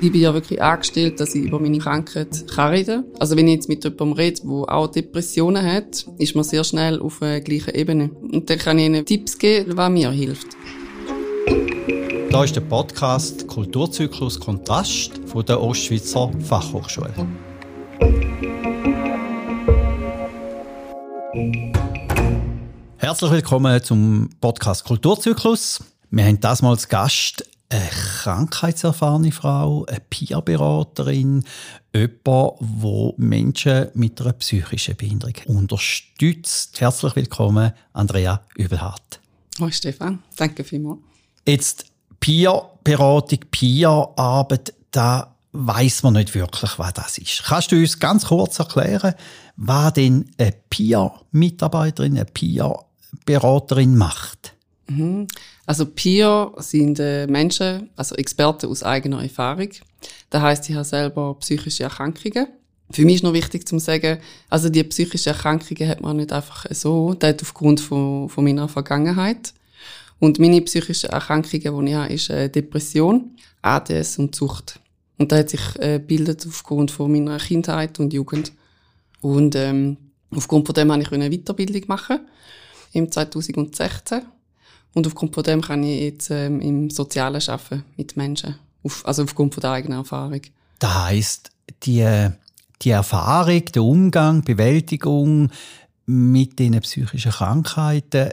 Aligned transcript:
Ich 0.00 0.12
bin 0.12 0.20
ja 0.20 0.32
wirklich 0.32 0.62
angestellt, 0.62 1.18
dass 1.18 1.34
ich 1.34 1.42
über 1.42 1.58
meine 1.58 1.78
Krankheit 1.78 2.46
kann 2.54 2.70
reden 2.70 3.02
kann. 3.02 3.20
Also 3.20 3.36
wenn 3.36 3.48
ich 3.48 3.54
jetzt 3.54 3.68
mit 3.68 3.82
jemandem 3.82 4.12
rede, 4.12 4.40
der 4.42 4.72
auch 4.72 4.86
Depressionen 4.86 5.66
hat, 5.66 6.06
ist 6.18 6.36
man 6.36 6.44
sehr 6.44 6.62
schnell 6.62 7.00
auf 7.00 7.18
der 7.18 7.40
gleichen 7.40 7.74
Ebene. 7.74 8.10
Und 8.10 8.48
dann 8.48 8.58
kann 8.58 8.78
ich 8.78 8.86
ihnen 8.86 9.04
Tipps 9.04 9.36
geben, 9.36 9.76
was 9.76 9.90
mir 9.90 10.12
hilft. 10.12 10.46
Da 12.30 12.44
ist 12.44 12.54
der 12.54 12.60
Podcast 12.60 13.48
Kulturzyklus 13.48 14.38
Kontrast 14.38 15.20
von 15.26 15.44
der 15.44 15.60
Ostschweizer 15.60 16.30
Fachhochschule. 16.44 17.12
Herzlich 22.98 23.30
willkommen 23.32 23.82
zum 23.82 24.30
Podcast 24.40 24.84
Kulturzyklus. 24.84 25.82
Wir 26.12 26.24
haben 26.24 26.38
das 26.38 26.62
mal 26.62 26.70
als 26.70 26.88
Gast 26.88 27.44
eine 27.70 27.88
krankheitserfahrene 27.90 29.32
Frau, 29.32 29.84
eine 29.86 30.00
Peerberaterin, 30.08 31.44
jemand, 31.94 32.52
wo 32.60 33.14
Menschen 33.18 33.88
mit 33.94 34.20
einer 34.20 34.32
psychischen 34.34 34.96
Behinderung 34.96 35.34
unterstützt. 35.46 36.80
Herzlich 36.80 37.16
willkommen, 37.16 37.72
Andrea 37.92 38.42
Übelhardt. 38.56 39.20
Hallo 39.58 39.70
Stefan, 39.70 40.22
danke 40.36 40.64
vielmals. 40.64 41.00
Jetzt 41.46 41.86
Peerberatung, 42.20 43.40
Peerarbeit, 43.50 44.72
da 44.90 45.34
weiß 45.52 46.02
man 46.04 46.14
nicht 46.14 46.34
wirklich, 46.34 46.78
was 46.78 46.94
das 46.94 47.18
ist. 47.18 47.42
Kannst 47.44 47.72
du 47.72 47.76
uns 47.76 47.98
ganz 47.98 48.26
kurz 48.26 48.58
erklären, 48.58 49.14
was 49.56 49.92
denn 49.94 50.30
eine 50.38 50.54
Peer-Mitarbeiterin, 50.70 52.16
eine 52.16 52.24
Peer-Beraterin 52.24 53.96
macht? 53.96 54.54
Mhm. 54.88 55.26
Also 55.66 55.86
Peer 55.86 56.52
sind 56.56 56.98
äh, 56.98 57.26
Menschen, 57.26 57.90
also 57.96 58.14
Experten 58.16 58.66
aus 58.66 58.82
eigener 58.82 59.22
Erfahrung. 59.22 59.70
Das 60.30 60.42
heißt, 60.42 60.68
ich 60.70 60.74
habe 60.74 60.84
selber 60.84 61.34
psychische 61.40 61.84
Erkrankungen. 61.84 62.48
Für 62.90 63.04
mich 63.04 63.16
ist 63.16 63.24
noch 63.24 63.34
wichtig 63.34 63.68
zu 63.68 63.78
sagen, 63.78 64.18
also 64.48 64.70
die 64.70 64.82
psychischen 64.84 65.28
Erkrankungen 65.28 65.88
hat 65.88 66.00
man 66.00 66.16
nicht 66.16 66.32
einfach 66.32 66.64
so, 66.70 67.12
das 67.14 67.36
aufgrund 67.42 67.80
von, 67.80 68.30
von 68.30 68.44
meiner 68.44 68.68
Vergangenheit. 68.68 69.52
Und 70.20 70.38
meine 70.38 70.62
psychischen 70.62 71.10
Erkrankungen, 71.10 71.84
die 71.84 71.90
ich 71.90 71.96
habe, 71.96 72.12
ist 72.12 72.30
äh, 72.30 72.48
Depression, 72.48 73.36
ADS 73.60 74.18
und 74.18 74.34
Sucht. 74.34 74.80
Und 75.18 75.32
das 75.32 75.40
hat 75.40 75.50
sich 75.50 75.60
äh, 75.80 75.98
bildet 75.98 76.46
aufgrund 76.46 76.90
von 76.90 77.12
meiner 77.12 77.38
Kindheit 77.38 78.00
und 78.00 78.12
Jugend. 78.12 78.52
Und 79.20 79.54
ähm, 79.54 79.96
aufgrund 80.34 80.66
von 80.66 80.74
dem 80.74 80.90
habe 80.90 81.02
ich 81.02 81.12
eine 81.12 81.30
Weiterbildung 81.30 81.82
machen 81.88 82.20
im 82.92 83.10
2016 83.10 84.22
und 84.98 85.06
aufgrund 85.06 85.34
von 85.34 85.44
dem 85.44 85.60
kann 85.60 85.82
ich 85.82 86.00
jetzt 86.00 86.30
ähm, 86.30 86.60
im 86.60 86.90
Sozialen 86.90 87.40
arbeiten 87.46 87.84
mit 87.96 88.16
Menschen. 88.16 88.56
Auf, 88.82 89.06
also 89.06 89.22
aufgrund 89.22 89.54
von 89.54 89.60
der 89.60 89.70
eigenen 89.70 89.98
Erfahrung. 89.98 90.40
Das 90.78 90.94
heisst, 90.94 91.50
die, 91.84 92.28
die 92.82 92.90
Erfahrung, 92.90 93.64
der 93.64 93.82
Umgang, 93.82 94.42
Bewältigung 94.42 95.50
mit 96.06 96.58
den 96.58 96.78
psychischen 96.80 97.32
Krankheiten, 97.32 98.30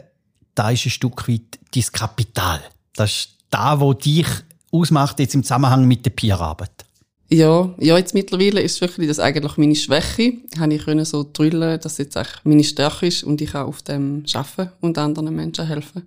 da 0.54 0.70
ist 0.70 0.86
ein 0.86 0.90
Stück 0.90 1.28
weit 1.28 1.58
dein 1.74 1.84
Kapital. 1.92 2.60
Das 2.94 3.10
ist 3.10 3.28
da, 3.50 3.78
wo 3.80 3.92
dich 3.92 4.26
ausmacht 4.72 5.20
jetzt 5.20 5.34
im 5.34 5.42
Zusammenhang 5.42 5.86
mit 5.86 6.04
der 6.04 6.10
Peerarbeit. 6.10 6.84
Ja, 7.28 7.74
ja, 7.78 7.98
jetzt 7.98 8.14
mittlerweile 8.14 8.60
ist 8.60 8.80
wirklich 8.80 9.08
das 9.08 9.18
eigentlich 9.18 9.56
meine 9.56 9.74
Schwäche. 9.74 10.34
Habe 10.58 10.74
ich 10.74 10.84
können 10.84 11.04
so 11.04 11.28
drüllen, 11.32 11.80
dass 11.80 11.98
jetzt 11.98 12.18
meine 12.44 12.62
Stärke 12.62 13.06
ist 13.06 13.24
und 13.24 13.40
ich 13.40 13.50
kann 13.52 13.66
auf 13.66 13.82
dem 13.82 14.24
arbeiten 14.32 14.72
und 14.80 14.96
anderen 14.96 15.34
Menschen 15.34 15.66
helfen. 15.66 16.06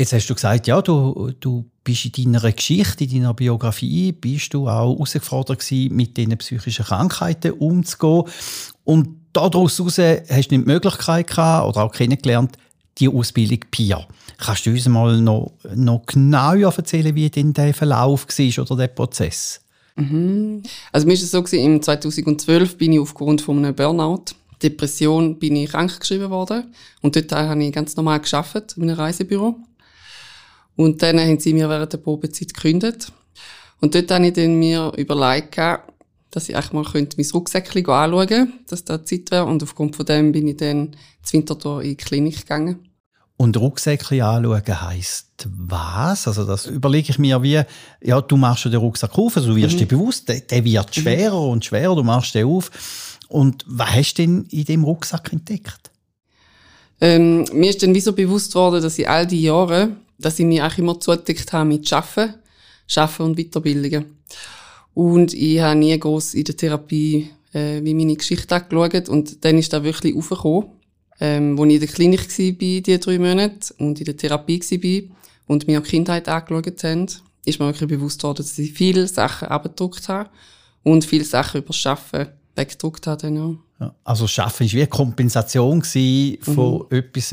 Jetzt 0.00 0.12
hast 0.12 0.30
du 0.30 0.34
gesagt, 0.34 0.68
ja, 0.68 0.80
du, 0.80 1.32
du 1.40 1.64
bist 1.82 2.04
in 2.16 2.32
deiner 2.32 2.52
Geschichte, 2.52 3.02
in 3.02 3.10
deiner 3.10 3.34
Biografie, 3.34 4.12
bist 4.12 4.54
du 4.54 4.68
auch 4.68 4.96
herausgefordert 4.96 5.58
gewesen, 5.58 5.96
mit 5.96 6.16
diesen 6.16 6.38
psychischen 6.38 6.84
Krankheiten 6.84 7.50
umzugehen. 7.52 8.22
Und 8.84 9.08
daraus 9.32 9.76
heraus 9.76 9.98
hast 9.98 10.28
du 10.28 10.34
nicht 10.34 10.50
die 10.52 10.58
Möglichkeit 10.58 11.26
gehabt, 11.26 11.68
oder 11.68 11.82
auch 11.82 11.92
kennengelernt, 11.92 12.56
die 12.98 13.08
Ausbildung 13.08 13.58
PIA. 13.72 14.06
Kannst 14.38 14.66
du 14.66 14.70
uns 14.70 14.86
mal 14.86 15.20
noch, 15.20 15.52
noch 15.74 16.06
genauer 16.06 16.72
erzählen, 16.76 17.14
wie 17.16 17.28
denn 17.28 17.52
der 17.52 17.74
Verlauf 17.74 18.26
war 18.28 18.62
oder 18.62 18.76
der 18.76 18.88
Prozess? 18.88 19.60
Mhm. 19.96 20.62
Also 20.92 21.08
mir 21.08 21.14
ist 21.14 21.22
es 21.22 21.32
so 21.32 21.42
gewesen, 21.42 21.64
im 21.64 21.82
2012 21.82 22.78
bin 22.78 22.92
ich 22.92 23.00
aufgrund 23.00 23.40
von 23.40 23.58
einem 23.58 23.74
Burnout 23.74 24.26
Depression 24.62 25.38
bin 25.38 25.56
ich 25.56 25.70
krankgeschrieben 25.70 26.30
worden 26.30 26.74
und 27.00 27.14
dort 27.14 27.30
habe 27.32 27.62
ich 27.62 27.72
ganz 27.72 27.94
normal 27.96 28.20
geschafft 28.20 28.74
in 28.76 28.84
einem 28.84 28.96
Reisebüro 28.96 29.56
und 30.78 31.02
dann 31.02 31.18
haben 31.18 31.40
sie 31.40 31.54
mir 31.54 31.68
während 31.68 31.92
der 31.92 31.98
Probezeit 31.98 32.54
gekündigt. 32.54 33.10
Und 33.80 33.96
dort 33.96 34.12
habe 34.12 34.28
ich 34.28 34.32
dann 34.32 34.60
mir 34.60 34.92
überlegt, 34.96 35.56
dass 36.30 36.48
ich 36.48 36.54
eigentlich 36.54 36.72
mal 36.72 36.84
mein 36.94 37.26
Rucksäckchen 37.34 37.84
anschauen 37.84 38.28
könnte, 38.28 38.52
dass 38.68 38.84
da 38.84 39.04
Zeit 39.04 39.32
wäre. 39.32 39.46
Und 39.46 39.60
aufgrund 39.60 39.96
von 39.96 40.06
dem 40.06 40.30
bin 40.30 40.46
ich 40.46 40.58
dann 40.58 40.94
zu 41.24 41.32
Winterthur 41.32 41.82
in 41.82 41.88
die 41.88 41.96
Klinik 41.96 42.42
gegangen. 42.42 42.88
Und 43.36 43.56
Rucksäckchen 43.56 44.22
anschauen 44.22 44.80
heisst 44.80 45.48
was? 45.48 46.28
Also 46.28 46.44
das 46.44 46.66
überlege 46.66 47.10
ich 47.10 47.18
mir 47.18 47.42
wie, 47.42 47.60
ja, 48.00 48.20
du 48.20 48.36
machst 48.36 48.64
den 48.66 48.74
Rucksack 48.76 49.18
auf, 49.18 49.36
also 49.36 49.48
du 49.48 49.56
wirst 49.56 49.74
mhm. 49.74 49.78
dir 49.78 49.86
bewusst, 49.86 50.28
der, 50.28 50.40
der 50.42 50.64
wird 50.64 50.96
mhm. 50.96 51.00
schwerer 51.00 51.42
mhm. 51.42 51.50
und 51.50 51.64
schwerer, 51.64 51.96
du 51.96 52.04
machst 52.04 52.36
den 52.36 52.46
auf. 52.46 52.70
Und 53.26 53.64
was 53.66 53.90
hast 53.96 54.14
du 54.14 54.22
denn 54.22 54.44
in 54.50 54.64
dem 54.64 54.84
Rucksack 54.84 55.32
entdeckt? 55.32 55.90
Ähm, 57.00 57.46
mir 57.52 57.70
ist 57.70 57.82
dann 57.82 57.96
wie 57.96 58.00
so 58.00 58.12
bewusst 58.12 58.54
worden, 58.54 58.80
dass 58.80 58.96
ich 58.96 59.08
all 59.08 59.26
die 59.26 59.42
Jahre 59.42 59.96
dass 60.18 60.38
ich 60.38 60.46
mich 60.46 60.62
auch 60.62 60.76
immer 60.78 60.98
zugedeckt 61.00 61.52
habe 61.52 61.68
mit 61.68 61.88
Schaffen, 61.88 62.34
Schaffen 62.86 63.26
und 63.26 63.36
Weiterbildungen. 63.36 64.18
Und 64.94 65.32
ich 65.32 65.60
habe 65.60 65.78
nie 65.78 65.98
groß 65.98 66.34
in 66.34 66.44
der 66.44 66.56
Therapie 66.56 67.30
äh, 67.52 67.82
wie 67.82 67.94
meine 67.94 68.16
Geschichte 68.16 68.54
angeschaut 68.54 69.08
und 69.08 69.44
dann 69.44 69.58
ist 69.58 69.72
da 69.72 69.82
wirklich 69.82 70.14
aufgekommen, 70.16 70.70
ähm, 71.20 71.58
als 71.58 71.68
ich 71.68 71.74
in 71.74 71.80
der 71.80 71.88
Klinik 71.88 72.38
war, 72.38 72.80
die 72.80 73.00
drei 73.00 73.18
Monate 73.18 73.74
und 73.78 73.98
in 73.98 74.04
der 74.04 74.16
Therapie 74.16 74.60
war 74.60 75.16
und 75.46 75.66
mir 75.66 75.80
auch 75.80 75.84
Kindheit 75.84 76.28
angeschaut 76.28 76.84
haben, 76.84 77.06
ist 77.44 77.58
mir 77.58 77.66
wirklich 77.66 77.88
bewusst 77.88 78.22
worden, 78.22 78.38
dass 78.38 78.58
ich 78.58 78.72
viele 78.72 79.06
Sachen 79.06 79.48
abgedruckt 79.48 80.08
habe 80.08 80.30
und 80.82 81.04
viele 81.04 81.24
Sachen 81.24 81.62
über 81.62 81.72
Schaffen 81.72 82.28
weggedruckt 82.54 83.06
habe. 83.06 83.28
ja. 83.28 83.54
Ja, 83.80 83.94
also 84.02 84.26
Schaffen 84.26 84.66
war 84.66 84.72
wie 84.72 84.78
eine 84.78 84.88
Kompensation 84.88 85.82
von 85.84 86.86
mhm. 86.90 86.96
etwas, 86.96 87.32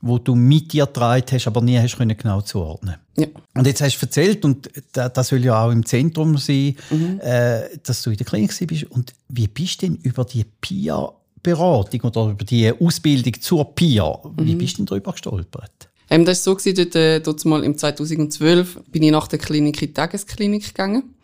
wo 0.00 0.18
du 0.18 0.34
mit 0.34 0.72
dir 0.72 0.86
getragen 0.86 1.24
hast, 1.30 1.46
aber 1.46 1.60
nie 1.60 1.78
hast 1.78 1.96
können 1.96 2.16
genau 2.16 2.40
zuordnen. 2.40 2.96
Ja. 3.16 3.26
Und 3.54 3.66
jetzt 3.66 3.80
hast 3.80 3.98
du 3.98 4.06
erzählt, 4.06 4.44
und 4.44 4.70
das 4.92 5.28
soll 5.28 5.44
ja 5.44 5.64
auch 5.64 5.70
im 5.70 5.84
Zentrum 5.84 6.36
sein, 6.36 6.76
mhm. 6.90 7.20
äh, 7.20 7.62
dass 7.82 8.02
du 8.02 8.10
in 8.10 8.16
der 8.16 8.26
Klinik 8.26 8.66
bist. 8.66 8.84
Und 8.84 9.14
wie 9.28 9.48
bist 9.48 9.82
du 9.82 9.86
denn 9.86 9.96
über 9.96 10.24
die 10.24 10.44
PIA-Beratung 10.44 12.00
oder 12.02 12.30
über 12.30 12.44
die 12.44 12.72
Ausbildung 12.78 13.40
zur 13.40 13.74
PIA, 13.74 14.18
wie 14.38 14.54
mhm. 14.54 14.58
bist 14.58 14.74
du 14.74 14.76
denn 14.78 14.86
darüber 14.86 15.12
gestolpert? 15.12 15.88
Ähm, 16.10 16.24
das 16.24 16.46
war 16.46 16.58
so, 16.58 16.72
dort, 16.72 16.94
äh, 16.94 17.20
dort 17.20 17.44
mal 17.44 17.64
im 17.64 17.76
2012 17.76 18.80
bin 18.92 19.02
ich 19.02 19.10
nach 19.10 19.28
der 19.28 19.38
Klinik 19.38 19.80
in 19.82 19.88
die 19.88 19.94
Tagesklinik 19.94 20.68
gegangen. 20.68 21.14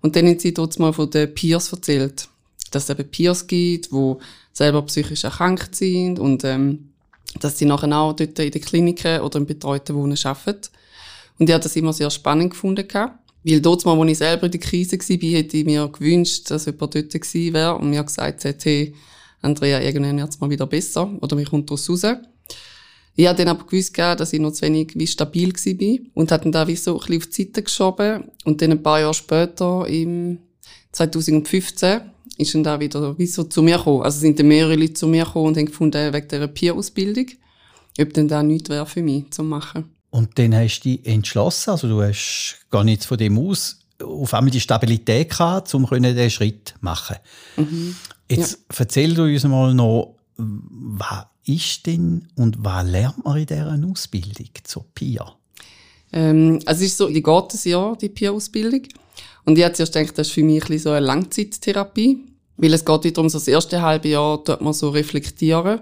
Und 0.00 0.16
dann 0.16 0.26
haben 0.26 0.38
sie 0.38 0.52
dort 0.52 0.78
mal 0.78 0.92
von 0.92 1.10
den 1.10 1.32
Peers 1.32 1.72
erzählt, 1.72 2.28
dass 2.70 2.84
es 2.84 2.90
eben 2.90 3.08
Peers 3.08 3.46
gibt, 3.46 3.92
die 3.92 4.14
selber 4.52 4.82
psychisch 4.82 5.24
erkrankt 5.24 5.74
sind 5.76 6.18
und 6.18 6.44
ähm, 6.44 6.91
dass 7.40 7.58
sie 7.58 7.64
nachher 7.64 7.96
auch 7.96 8.12
dort 8.12 8.38
in 8.38 8.50
den 8.50 8.62
Kliniken 8.62 9.20
oder 9.20 9.38
im 9.38 9.46
betreuten 9.46 9.96
Wohnen 9.96 10.18
arbeiten. 10.22 10.68
Und 11.38 11.48
ich 11.48 11.52
habe 11.52 11.62
das 11.62 11.76
immer 11.76 11.92
sehr 11.92 12.10
spannend 12.10 12.50
gefunden. 12.50 12.86
Weil 13.44 13.60
dort 13.60 13.84
als 13.84 14.10
ich 14.10 14.18
selber 14.18 14.46
in 14.46 14.52
der 14.52 14.60
Krise 14.60 14.98
war, 14.98 15.30
hätte 15.30 15.56
ich 15.56 15.64
mir 15.64 15.88
gewünscht, 15.88 16.50
dass 16.50 16.66
jemand 16.66 16.94
dort 16.94 17.10
gewesen 17.10 17.54
wäre 17.54 17.76
und 17.76 17.90
mir 17.90 18.04
gesagt 18.04 18.44
hat, 18.44 18.64
hey, 18.64 18.94
Andrea, 19.40 19.80
irgendwann 19.80 20.18
wird 20.18 20.30
es 20.30 20.40
mal 20.40 20.50
wieder 20.50 20.66
besser 20.66 21.10
oder 21.20 21.34
mich 21.34 21.50
kommt 21.50 21.68
daraus 21.68 21.90
raus. 21.90 22.04
Ich 23.14 23.26
habe 23.26 23.36
dann 23.36 23.48
aber 23.48 23.66
gewusst, 23.66 23.98
dass 23.98 24.32
ich 24.32 24.40
noch 24.40 24.52
zu 24.52 24.62
wenig 24.62 24.92
wie 24.94 25.06
stabil 25.06 25.52
war 25.52 25.98
und 26.14 26.32
habe 26.32 26.44
dann 26.44 26.52
da 26.52 26.68
wie 26.68 26.76
so 26.76 26.94
ein 26.94 26.98
bisschen 26.98 27.16
auf 27.16 27.26
die 27.26 27.42
Seite 27.42 27.62
geschoben. 27.62 28.24
Und 28.44 28.62
dann 28.62 28.70
ein 28.70 28.82
paar 28.82 29.00
Jahre 29.00 29.12
später, 29.12 29.86
im 29.88 30.38
2015, 30.92 32.00
ist 32.42 32.54
dann 32.54 32.62
da 32.62 32.78
wieder 32.78 33.18
wie 33.18 33.26
so 33.26 33.44
zu 33.44 33.62
mir 33.62 33.78
gekommen. 33.78 34.02
Also 34.02 34.20
sind 34.20 34.38
dann 34.38 34.48
mehrere 34.48 34.76
Leute 34.76 34.94
zu 34.94 35.06
mir 35.06 35.24
gekommen 35.24 35.48
und 35.48 35.56
haben 35.56 35.66
gefunden, 35.66 36.12
wegen 36.12 36.28
dieser 36.28 36.48
Peer-Ausbildung, 36.48 37.26
ob 38.00 38.12
denn 38.12 38.28
da 38.28 38.42
nichts 38.42 38.68
wäre 38.68 38.86
für 38.86 39.02
mich 39.02 39.30
zu 39.30 39.42
machen. 39.42 39.84
Und 40.10 40.38
dann 40.38 40.54
hast 40.54 40.80
du 40.80 40.90
dich 40.90 41.06
entschlossen, 41.06 41.70
also 41.70 41.88
du 41.88 42.02
hast 42.02 42.58
gar 42.70 42.84
nichts 42.84 43.06
von 43.06 43.16
dem 43.16 43.38
aus, 43.38 43.78
auf 44.02 44.34
einmal 44.34 44.50
die 44.50 44.60
Stabilität 44.60 45.30
gehabt, 45.30 45.74
um 45.74 45.86
diesen 45.86 46.30
Schritt 46.30 46.68
zu 46.68 46.74
machen. 46.80 47.16
Mhm. 47.56 47.96
Jetzt 48.28 48.52
ja. 48.52 48.76
erzähl 48.78 49.14
du 49.14 49.24
uns 49.24 49.44
mal 49.44 49.74
noch, 49.74 50.16
was 50.36 51.26
ist 51.44 51.86
denn 51.86 52.28
und 52.36 52.56
was 52.60 52.86
lernt 52.86 53.24
man 53.24 53.38
in 53.38 53.46
dieser 53.46 53.78
Ausbildung 53.90 54.48
zur 54.64 54.84
PIA? 54.94 55.34
Ähm, 56.12 56.60
also 56.66 56.84
es 56.84 56.90
ist 56.90 56.98
so, 56.98 57.08
die 57.08 57.22
geht 57.22 57.54
ein 57.54 57.70
Jahr, 57.70 57.96
die 57.96 58.08
PIA-Ausbildung. 58.08 58.82
Und 59.44 59.58
ich 59.58 59.64
habe 59.64 59.74
zuerst 59.74 59.94
gedacht, 59.94 60.18
das 60.18 60.28
ist 60.28 60.34
für 60.34 60.42
mich 60.42 60.68
ein 60.68 60.78
so 60.78 60.90
eine 60.90 61.04
Langzeittherapie. 61.04 62.20
Weil 62.56 62.74
es 62.74 62.84
geht 62.84 63.16
darum, 63.16 63.28
so 63.28 63.38
das 63.38 63.48
erste 63.48 63.82
halbe 63.82 64.08
Jahr 64.08 64.42
tut 64.44 64.60
man 64.60 64.72
so 64.72 64.90
reflektieren. 64.90 65.80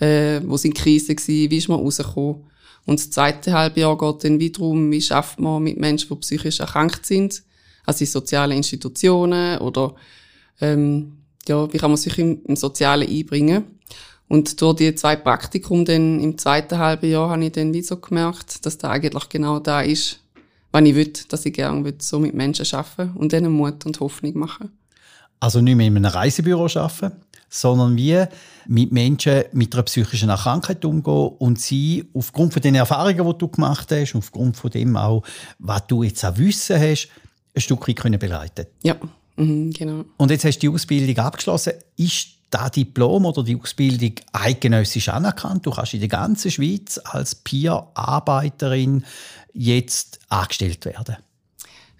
Äh, 0.00 0.40
wo 0.44 0.56
sind 0.56 0.74
Krisen 0.74 1.16
gewesen, 1.16 1.50
wie 1.50 1.56
ist 1.56 1.68
man 1.68 1.78
rausgekommen. 1.78 2.44
Und 2.86 2.98
das 2.98 3.10
zweite 3.10 3.52
halbe 3.52 3.80
Jahr 3.80 3.96
geht 3.96 4.24
dann 4.24 4.40
wiederum, 4.40 4.90
wie 4.90 5.00
schafft 5.00 5.38
man 5.38 5.62
mit 5.62 5.78
Menschen, 5.78 6.08
die 6.08 6.16
psychisch 6.16 6.60
erkrankt 6.60 7.06
sind, 7.06 7.42
Also 7.86 8.04
in 8.04 8.10
sozialen 8.10 8.56
Institutionen 8.56 9.58
oder 9.58 9.94
ähm, 10.60 11.18
ja, 11.46 11.72
wie 11.72 11.78
kann 11.78 11.90
man 11.90 11.96
sich 11.96 12.18
im, 12.18 12.42
im 12.44 12.56
Sozialen 12.56 13.08
einbringen. 13.08 13.64
Und 14.28 14.60
durch 14.60 14.76
die 14.76 14.94
zwei 14.94 15.16
Praktikum 15.16 15.84
dann 15.84 16.20
im 16.20 16.38
zweiten 16.38 16.78
halben 16.78 17.10
Jahr 17.10 17.30
habe 17.30 17.44
ich 17.44 17.52
dann 17.52 17.74
wie 17.74 17.82
so 17.82 17.96
gemerkt, 17.98 18.64
dass 18.64 18.78
da 18.78 18.90
eigentlich 18.90 19.28
genau 19.28 19.58
da 19.58 19.82
ist, 19.82 20.20
was 20.70 20.82
ich 20.84 20.94
will, 20.94 21.12
dass 21.28 21.44
ich 21.44 21.52
gerne 21.52 21.84
will, 21.84 21.96
so 21.98 22.18
mit 22.18 22.34
Menschen 22.34 22.66
arbeiten 22.74 23.14
und 23.16 23.32
denen 23.32 23.52
Mut 23.52 23.84
und 23.84 24.00
Hoffnung 24.00 24.38
machen. 24.38 24.70
Also 25.42 25.60
nicht 25.60 25.74
mehr 25.74 25.88
in 25.88 25.96
einem 25.96 26.04
Reisebüro 26.04 26.66
arbeiten, 26.66 27.16
sondern 27.48 27.96
wie 27.96 28.24
mit 28.68 28.92
Menschen 28.92 29.42
mit 29.50 29.74
einer 29.74 29.82
psychischen 29.82 30.28
Krankheit 30.28 30.84
umgehen 30.84 31.32
und 31.36 31.58
sie 31.58 32.08
aufgrund 32.14 32.52
von 32.52 32.62
den 32.62 32.76
Erfahrungen, 32.76 33.26
die 33.26 33.38
du 33.38 33.48
gemacht 33.48 33.90
hast, 33.90 34.14
aufgrund 34.14 34.56
von 34.56 34.70
dem 34.70 34.96
auch, 34.96 35.24
was 35.58 35.84
du 35.88 36.04
jetzt 36.04 36.24
auch 36.24 36.38
Wissen 36.38 36.78
hast, 36.78 37.08
ein 37.56 37.60
Stück 37.60 37.88
weit 37.88 37.96
können 37.96 38.20
begleiten. 38.20 38.66
Ja, 38.84 38.94
mhm, 39.34 39.72
genau. 39.72 40.04
Und 40.16 40.30
jetzt 40.30 40.44
hast 40.44 40.58
du 40.58 40.70
die 40.70 40.74
Ausbildung 40.76 41.24
abgeschlossen. 41.24 41.72
Ist 41.96 42.28
das 42.48 42.70
Diplom 42.70 43.24
oder 43.26 43.42
die 43.42 43.60
Ausbildung 43.60 44.12
eidgenössisch 44.32 45.08
anerkannt? 45.08 45.66
Du 45.66 45.72
kannst 45.72 45.94
in 45.94 46.00
der 46.00 46.08
ganzen 46.08 46.52
Schweiz 46.52 47.00
als 47.02 47.34
Peer-Arbeiterin 47.34 49.04
jetzt 49.54 50.20
angestellt 50.28 50.84
werden. 50.84 51.16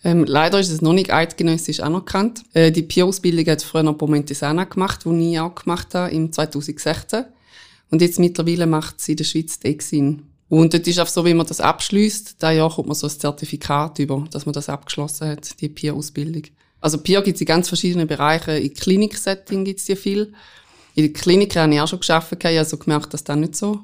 Ähm, 0.04 0.25
leider 0.25 0.58
ist 0.58 0.70
es 0.70 0.82
noch 0.82 0.93
nicht 0.93 1.12
eidgenössisch 1.12 1.81
anerkannt. 1.81 2.43
Äh, 2.54 2.72
die 2.72 2.82
Peer-Ausbildung 2.82 3.46
hat 3.46 3.62
früher 3.62 3.82
noch 3.82 3.99
Pomentisana 3.99 4.64
gemacht, 4.64 5.04
die 5.04 5.32
ich 5.32 5.40
auch 5.40 5.54
gemacht 5.54 5.94
habe 5.94 6.12
im 6.12 6.32
2016. 6.32 7.25
Und 7.90 8.02
jetzt 8.02 8.19
mittlerweile 8.19 8.66
macht 8.66 9.00
sie 9.00 9.12
in 9.12 9.19
der 9.19 9.25
Schweiz 9.25 9.60
die 9.60 9.69
Exin. 9.69 10.22
Und 10.49 10.75
dort 10.75 10.87
ist 10.87 10.99
auch 10.99 11.06
so, 11.06 11.25
wie 11.25 11.34
man 11.34 11.46
das 11.46 11.60
abschließt, 11.60 12.37
da 12.38 12.52
Jahr 12.52 12.70
kommt 12.70 12.88
man 12.88 12.94
so 12.94 13.06
ein 13.06 13.10
Zertifikat 13.10 13.99
über, 14.00 14.25
dass 14.31 14.44
man 14.44 14.52
das 14.52 14.69
abgeschlossen 14.69 15.28
hat, 15.28 15.60
die 15.60 15.69
Peer-Ausbildung. 15.69 16.43
Also 16.81 16.98
Peer 16.98 17.22
gibt 17.22 17.37
es 17.37 17.40
in 17.40 17.46
ganz 17.46 17.69
verschiedenen 17.69 18.08
Bereichen. 18.08 18.56
In 18.56 18.75
Kliniksetting 18.75 19.64
gibt 19.64 19.81
es 19.81 19.88
ja 19.88 19.94
viel. 19.94 20.32
In 20.94 21.05
der 21.05 21.12
Klinik 21.12 21.56
habe 21.56 21.72
ich 21.72 21.81
auch 21.81 21.88
schon 21.88 22.00
habe 22.02 22.58
also 22.58 22.76
gemerkt, 22.76 23.14
dass 23.14 23.25
das 23.25 23.37
nicht 23.37 23.56
so 23.56 23.81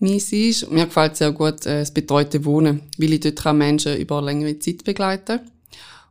meins 0.00 0.32
ist. 0.32 0.70
Mir 0.70 0.86
gefällt 0.86 1.16
sehr 1.16 1.32
gut 1.32 1.66
äh, 1.66 1.80
das 1.80 1.92
betreute 1.92 2.44
Wohnen, 2.44 2.82
weil 2.98 3.12
ich 3.12 3.20
dort 3.20 3.36
kann 3.36 3.58
Menschen 3.58 3.96
über 3.96 4.20
längere 4.22 4.58
Zeit 4.58 4.84
begleiten 4.84 5.40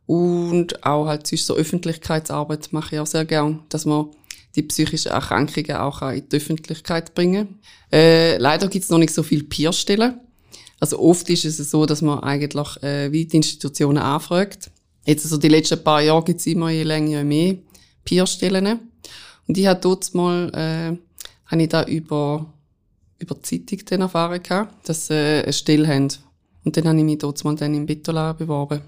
und 0.09 0.83
auch 0.83 1.05
halt 1.05 1.27
sonst 1.27 1.45
so 1.45 1.53
Öffentlichkeitsarbeit 1.53 2.73
mache 2.73 2.95
ich 2.95 2.99
auch 2.99 3.05
sehr 3.05 3.25
gern, 3.25 3.59
dass 3.69 3.85
man 3.85 4.07
die 4.55 4.63
psychischen 4.63 5.11
Erkrankungen 5.11 5.77
auch 5.77 6.01
in 6.01 6.27
die 6.27 6.35
Öffentlichkeit 6.35 7.13
bringen. 7.13 7.59
Äh, 7.91 8.37
leider 8.37 8.67
gibt 8.69 8.85
es 8.85 8.89
noch 8.89 8.97
nicht 8.97 9.13
so 9.13 9.21
viele 9.21 9.43
Peerstellen. 9.43 10.19
Also 10.79 10.97
oft 10.97 11.29
ist 11.29 11.45
es 11.45 11.57
so, 11.69 11.85
dass 11.85 12.01
man 12.01 12.21
eigentlich 12.21 12.81
äh, 12.81 13.11
wie 13.11 13.25
die 13.25 13.37
Institutionen 13.37 13.99
anfragt. 13.99 14.71
Jetzt 15.05 15.25
also 15.25 15.37
die 15.37 15.47
letzten 15.47 15.83
paar 15.83 16.01
Jahre 16.01 16.23
gibt 16.23 16.39
es 16.39 16.47
immer 16.47 16.71
je 16.71 16.81
länger 16.81 17.19
je 17.19 17.23
mehr 17.23 17.55
Peerstellen. 18.03 18.79
Und 19.47 19.57
ich 19.59 19.67
habe 19.67 19.79
dort 19.79 20.11
mal, 20.15 20.49
äh, 20.55 20.97
habe 21.51 21.61
ich 21.61 21.69
da 21.69 21.83
über 21.83 22.51
über 23.19 23.35
die 23.35 23.65
Zeitung 23.65 23.85
dann 23.85 24.01
erfahren 24.01 24.41
gehabt, 24.41 24.87
dass 24.87 25.07
sie 25.07 25.43
eine 25.43 25.53
Stelle 25.53 25.87
haben. 25.87 26.09
Und 26.63 26.75
dann 26.75 26.87
habe 26.87 26.97
ich 26.97 27.03
mich 27.03 27.17
dort 27.17 27.43
mal 27.43 27.55
dann 27.55 27.73
im 27.73 27.85
Bitola 27.85 28.33
beworben. 28.33 28.81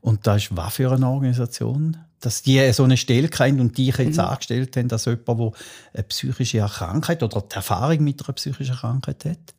Und 0.00 0.26
das 0.26 0.44
ist 0.44 0.56
was 0.56 0.74
für 0.74 0.90
eine 0.90 1.08
Organisation? 1.08 1.96
Dass 2.20 2.42
die 2.42 2.72
so 2.72 2.84
eine 2.84 2.96
Stelle 2.96 3.28
kennt 3.28 3.60
und 3.60 3.78
die 3.78 3.86
jetzt 3.86 4.16
mhm. 4.16 4.20
angestellt 4.20 4.76
haben, 4.76 4.88
dass 4.88 5.04
jemand, 5.04 5.28
der 5.28 5.52
eine 5.94 6.02
psychische 6.04 6.66
Krankheit 6.66 7.22
oder 7.22 7.40
die 7.40 7.54
Erfahrung 7.54 8.02
mit 8.02 8.24
einer 8.24 8.34
psychischen 8.34 8.74
Krankheit 8.74 9.24
hat? 9.24 9.54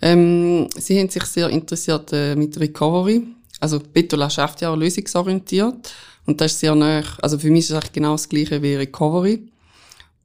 Ähm, 0.00 0.68
sie 0.76 0.98
haben 0.98 1.08
sich 1.08 1.24
sehr 1.24 1.48
interessiert 1.50 2.12
äh, 2.12 2.36
mit 2.36 2.58
Recovery. 2.58 3.22
Also 3.60 3.80
Betola 3.80 4.30
schafft 4.30 4.60
ja 4.60 4.70
auch 4.70 4.76
lösungsorientiert. 4.76 5.92
Und 6.26 6.40
das 6.40 6.52
ist 6.52 6.60
sehr 6.60 6.74
nah. 6.74 7.02
Also 7.20 7.38
für 7.38 7.50
mich 7.50 7.64
ist 7.64 7.70
es 7.70 7.76
eigentlich 7.76 7.92
genau 7.92 8.12
das 8.12 8.28
Gleiche 8.28 8.62
wie 8.62 8.76
Recovery. 8.76 9.46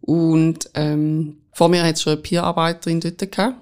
Und 0.02 0.70
ähm, 0.74 1.38
vor 1.60 1.68
mir 1.68 1.84
hat 1.84 1.96
es 1.96 2.04
schon 2.04 2.14
eine 2.14 2.22
Peer-Arbeiterin 2.22 3.02
dort 3.02 3.32
gehabt. 3.34 3.58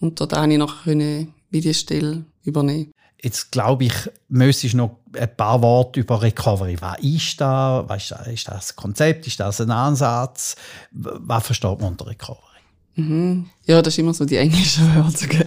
Und 0.00 0.18
dort 0.18 0.32
konnte 0.32 0.54
ich 0.54 0.58
noch 0.58 0.88
eine 0.88 1.28
Videostelle 1.50 2.24
übernehmen. 2.42 2.90
Jetzt 3.22 3.52
glaube 3.52 3.84
ich, 3.84 3.92
müsstest 4.28 4.74
noch 4.74 4.96
ein 5.16 5.36
paar 5.36 5.62
Worte 5.62 6.00
über 6.00 6.20
Recovery. 6.20 6.76
Was 6.80 6.98
ist 6.98 7.40
das? 7.40 7.88
Was 7.88 8.10
ist 8.26 8.48
das 8.48 8.72
ein 8.72 8.76
Konzept? 8.76 9.28
Ist 9.28 9.38
das 9.38 9.60
ein 9.60 9.70
Ansatz? 9.70 10.56
Was 10.90 11.46
versteht 11.46 11.78
man 11.78 11.92
unter 11.92 12.08
Recovery? 12.08 12.42
Mhm. 12.96 13.46
Ja, 13.66 13.82
das 13.82 13.94
ist 13.94 13.98
immer 13.98 14.14
so 14.14 14.24
die 14.24 14.36
englische 14.36 14.80
Wörter. 14.96 15.46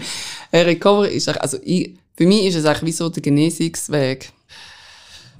Äh, 0.52 0.62
Recovery 0.62 1.14
ist 1.14 1.28
also 1.28 1.58
ich, 1.62 1.98
für 2.16 2.26
mich 2.26 2.46
ist 2.46 2.56
es 2.56 2.64
eigentlich 2.64 2.84
wie 2.84 2.92
so 2.94 3.10
der 3.10 3.22
Genesungsweg. 3.22 4.32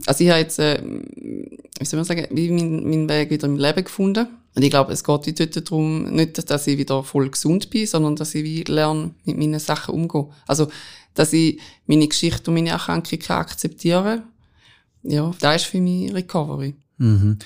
Also 0.06 0.22
ich 0.22 0.30
habe 0.30 0.42
jetzt, 0.42 0.60
äh, 0.60 0.84
wie 0.84 1.86
soll 1.86 1.98
man 1.98 2.06
sagen, 2.06 2.28
wie 2.32 2.50
meinen 2.50 2.90
mein 2.90 3.08
Weg 3.08 3.30
wieder 3.30 3.48
im 3.48 3.56
Leben 3.56 3.86
gefunden. 3.86 4.28
Und 4.54 4.64
ich 4.64 4.70
glaube, 4.70 4.92
es 4.92 5.04
geht 5.04 5.40
dort 5.40 5.72
darum, 5.72 6.04
nicht, 6.14 6.50
dass 6.50 6.68
ich 6.68 6.78
wieder 6.78 7.04
voll 7.04 7.30
gesund 7.30 7.70
bin, 7.70 7.88
sondern 7.88 8.16
dass 8.16 8.36
ich 8.36 8.44
wie 8.44 8.64
lerne, 8.64 9.12
mit 9.24 9.38
meinen 9.38 9.60
Sachen 9.60 9.96
umzugehen. 9.96 10.34
Also, 10.46 10.68
dass 11.14 11.34
ich 11.34 11.60
meine 11.88 12.08
Geschichte 12.08 12.50
und 12.50 12.56
meine 12.56 12.70
Erkrankung 12.70 13.20
akzeptieren 13.30 14.24
Ja, 15.04 15.32
das 15.40 15.64
ist 15.64 15.66
für 15.66 15.80
mich 15.80 16.14
Recovery. 16.14 16.76
Mhm. 16.98 17.40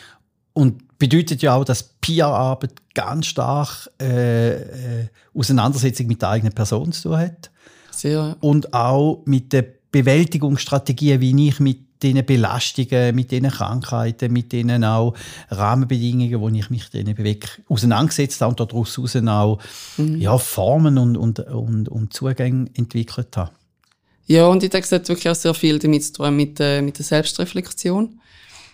Und 0.53 0.97
bedeutet 0.97 1.41
ja 1.41 1.55
auch, 1.55 1.65
dass 1.65 1.83
Peer-Arbeit 2.01 2.73
ganz 2.93 3.27
stark 3.27 3.89
äh, 4.01 4.53
äh, 4.53 5.07
Auseinandersetzung 5.33 6.07
mit 6.07 6.21
der 6.21 6.29
eigenen 6.29 6.53
Person 6.53 6.91
zu 6.91 7.09
tun 7.09 7.17
hat. 7.17 7.51
Sehr. 7.91 8.37
Und 8.39 8.73
auch 8.73 9.21
mit 9.25 9.53
der 9.53 9.65
Bewältigungsstrategie, 9.91 11.19
wie 11.19 11.47
ich 11.47 11.59
mit 11.59 11.84
diesen 12.01 12.25
Belastungen, 12.25 13.15
mit 13.15 13.31
diesen 13.31 13.49
Krankheiten, 13.49 14.31
mit 14.31 14.51
diesen 14.51 14.83
auch 14.83 15.13
Rahmenbedingungen, 15.49 16.39
wo 16.39 16.49
ich 16.49 16.69
mich 16.69 16.89
denen 16.89 17.15
bewege, 17.15 17.47
auseinandergesetzt 17.67 18.41
habe 18.41 18.51
und 18.51 18.59
daraus 18.59 18.97
auch 18.97 19.59
mhm. 19.97 20.21
ja, 20.21 20.37
Formen 20.37 20.97
und, 20.97 21.17
und, 21.17 21.39
und, 21.39 21.89
und 21.89 22.13
Zugänge 22.13 22.67
entwickelt 22.73 23.35
habe. 23.37 23.51
Ja, 24.27 24.47
und 24.47 24.63
ich 24.63 24.69
denke, 24.69 24.85
es 24.85 24.91
hat 24.91 25.07
wirklich 25.07 25.29
auch 25.29 25.35
sehr 25.35 25.53
viel 25.53 25.79
damit 25.79 26.03
zu 26.03 26.13
tun 26.13 26.35
mit, 26.35 26.59
äh, 26.59 26.81
mit 26.81 26.97
der 26.97 27.05
Selbstreflexion. 27.05 28.19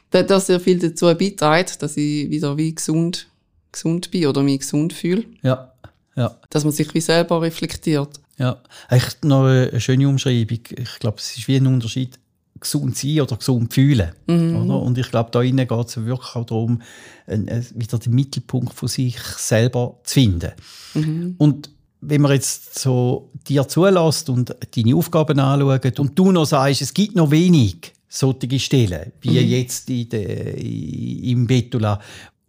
Das 0.10 0.24
hat 0.24 0.32
auch 0.32 0.42
sehr 0.42 0.60
viel 0.60 0.80
dazu 0.80 1.06
beiträgt, 1.08 1.82
dass 1.82 1.98
ich 1.98 2.30
wieder 2.30 2.58
wie 2.58 2.74
gesund, 2.74 3.28
gesund 3.72 4.12
bin 4.12 4.28
oder 4.28 4.44
mich 4.44 4.60
gesund 4.60 4.94
fühle. 4.94 5.26
Ja, 5.42 5.74
ja. 6.16 6.38
Dass 6.50 6.64
man 6.64 6.74
sich 6.74 6.94
wie 6.94 7.02
selber 7.02 7.42
reflektiert. 7.42 8.20
Ja, 8.38 8.58
echt 8.90 9.24
noch 9.24 9.46
eine 9.46 9.80
schöne 9.80 10.08
Umschreibung. 10.08 10.60
Ich 10.70 11.00
glaube, 11.00 11.18
es 11.18 11.38
ist 11.38 11.48
wie 11.48 11.58
ein 11.58 11.68
Unterschied 11.68 12.18
gesund 12.62 12.96
sein 12.96 13.20
oder 13.20 13.36
gesund 13.36 13.74
fühlen. 13.74 14.12
Mhm. 14.28 14.56
Oder? 14.56 14.82
Und 14.82 14.98
ich 14.98 15.10
glaube, 15.10 15.32
da 15.32 15.42
innen 15.42 15.68
geht 15.68 15.88
es 15.88 15.98
wirklich 15.98 16.36
auch 16.36 16.46
darum, 16.46 16.82
wieder 17.28 18.00
den 18.00 18.14
Mittelpunkt 18.14 18.74
von 18.74 18.88
sich 18.88 19.20
selber 19.20 20.00
zu 20.04 20.14
finden. 20.14 20.52
Mhm. 20.94 21.36
Und 21.38 21.70
wenn 22.02 22.22
man 22.22 22.32
jetzt 22.32 22.80
so 22.80 23.30
dir 23.48 23.68
zulässt 23.68 24.30
und 24.30 24.56
deine 24.76 24.96
Aufgaben 24.96 25.40
anschaut 25.40 26.00
und 26.00 26.18
du 26.18 26.32
noch 26.32 26.46
sagst, 26.46 26.82
es 26.82 26.94
gibt 26.94 27.16
noch 27.16 27.30
wenig 27.32 27.94
solche 28.10 28.60
Stellen, 28.60 29.14
wie 29.22 29.40
mhm. 29.40 29.48
jetzt 29.48 29.90
in 29.90 30.10
de, 30.10 31.32
im 31.32 31.48
Betula, 31.48 32.00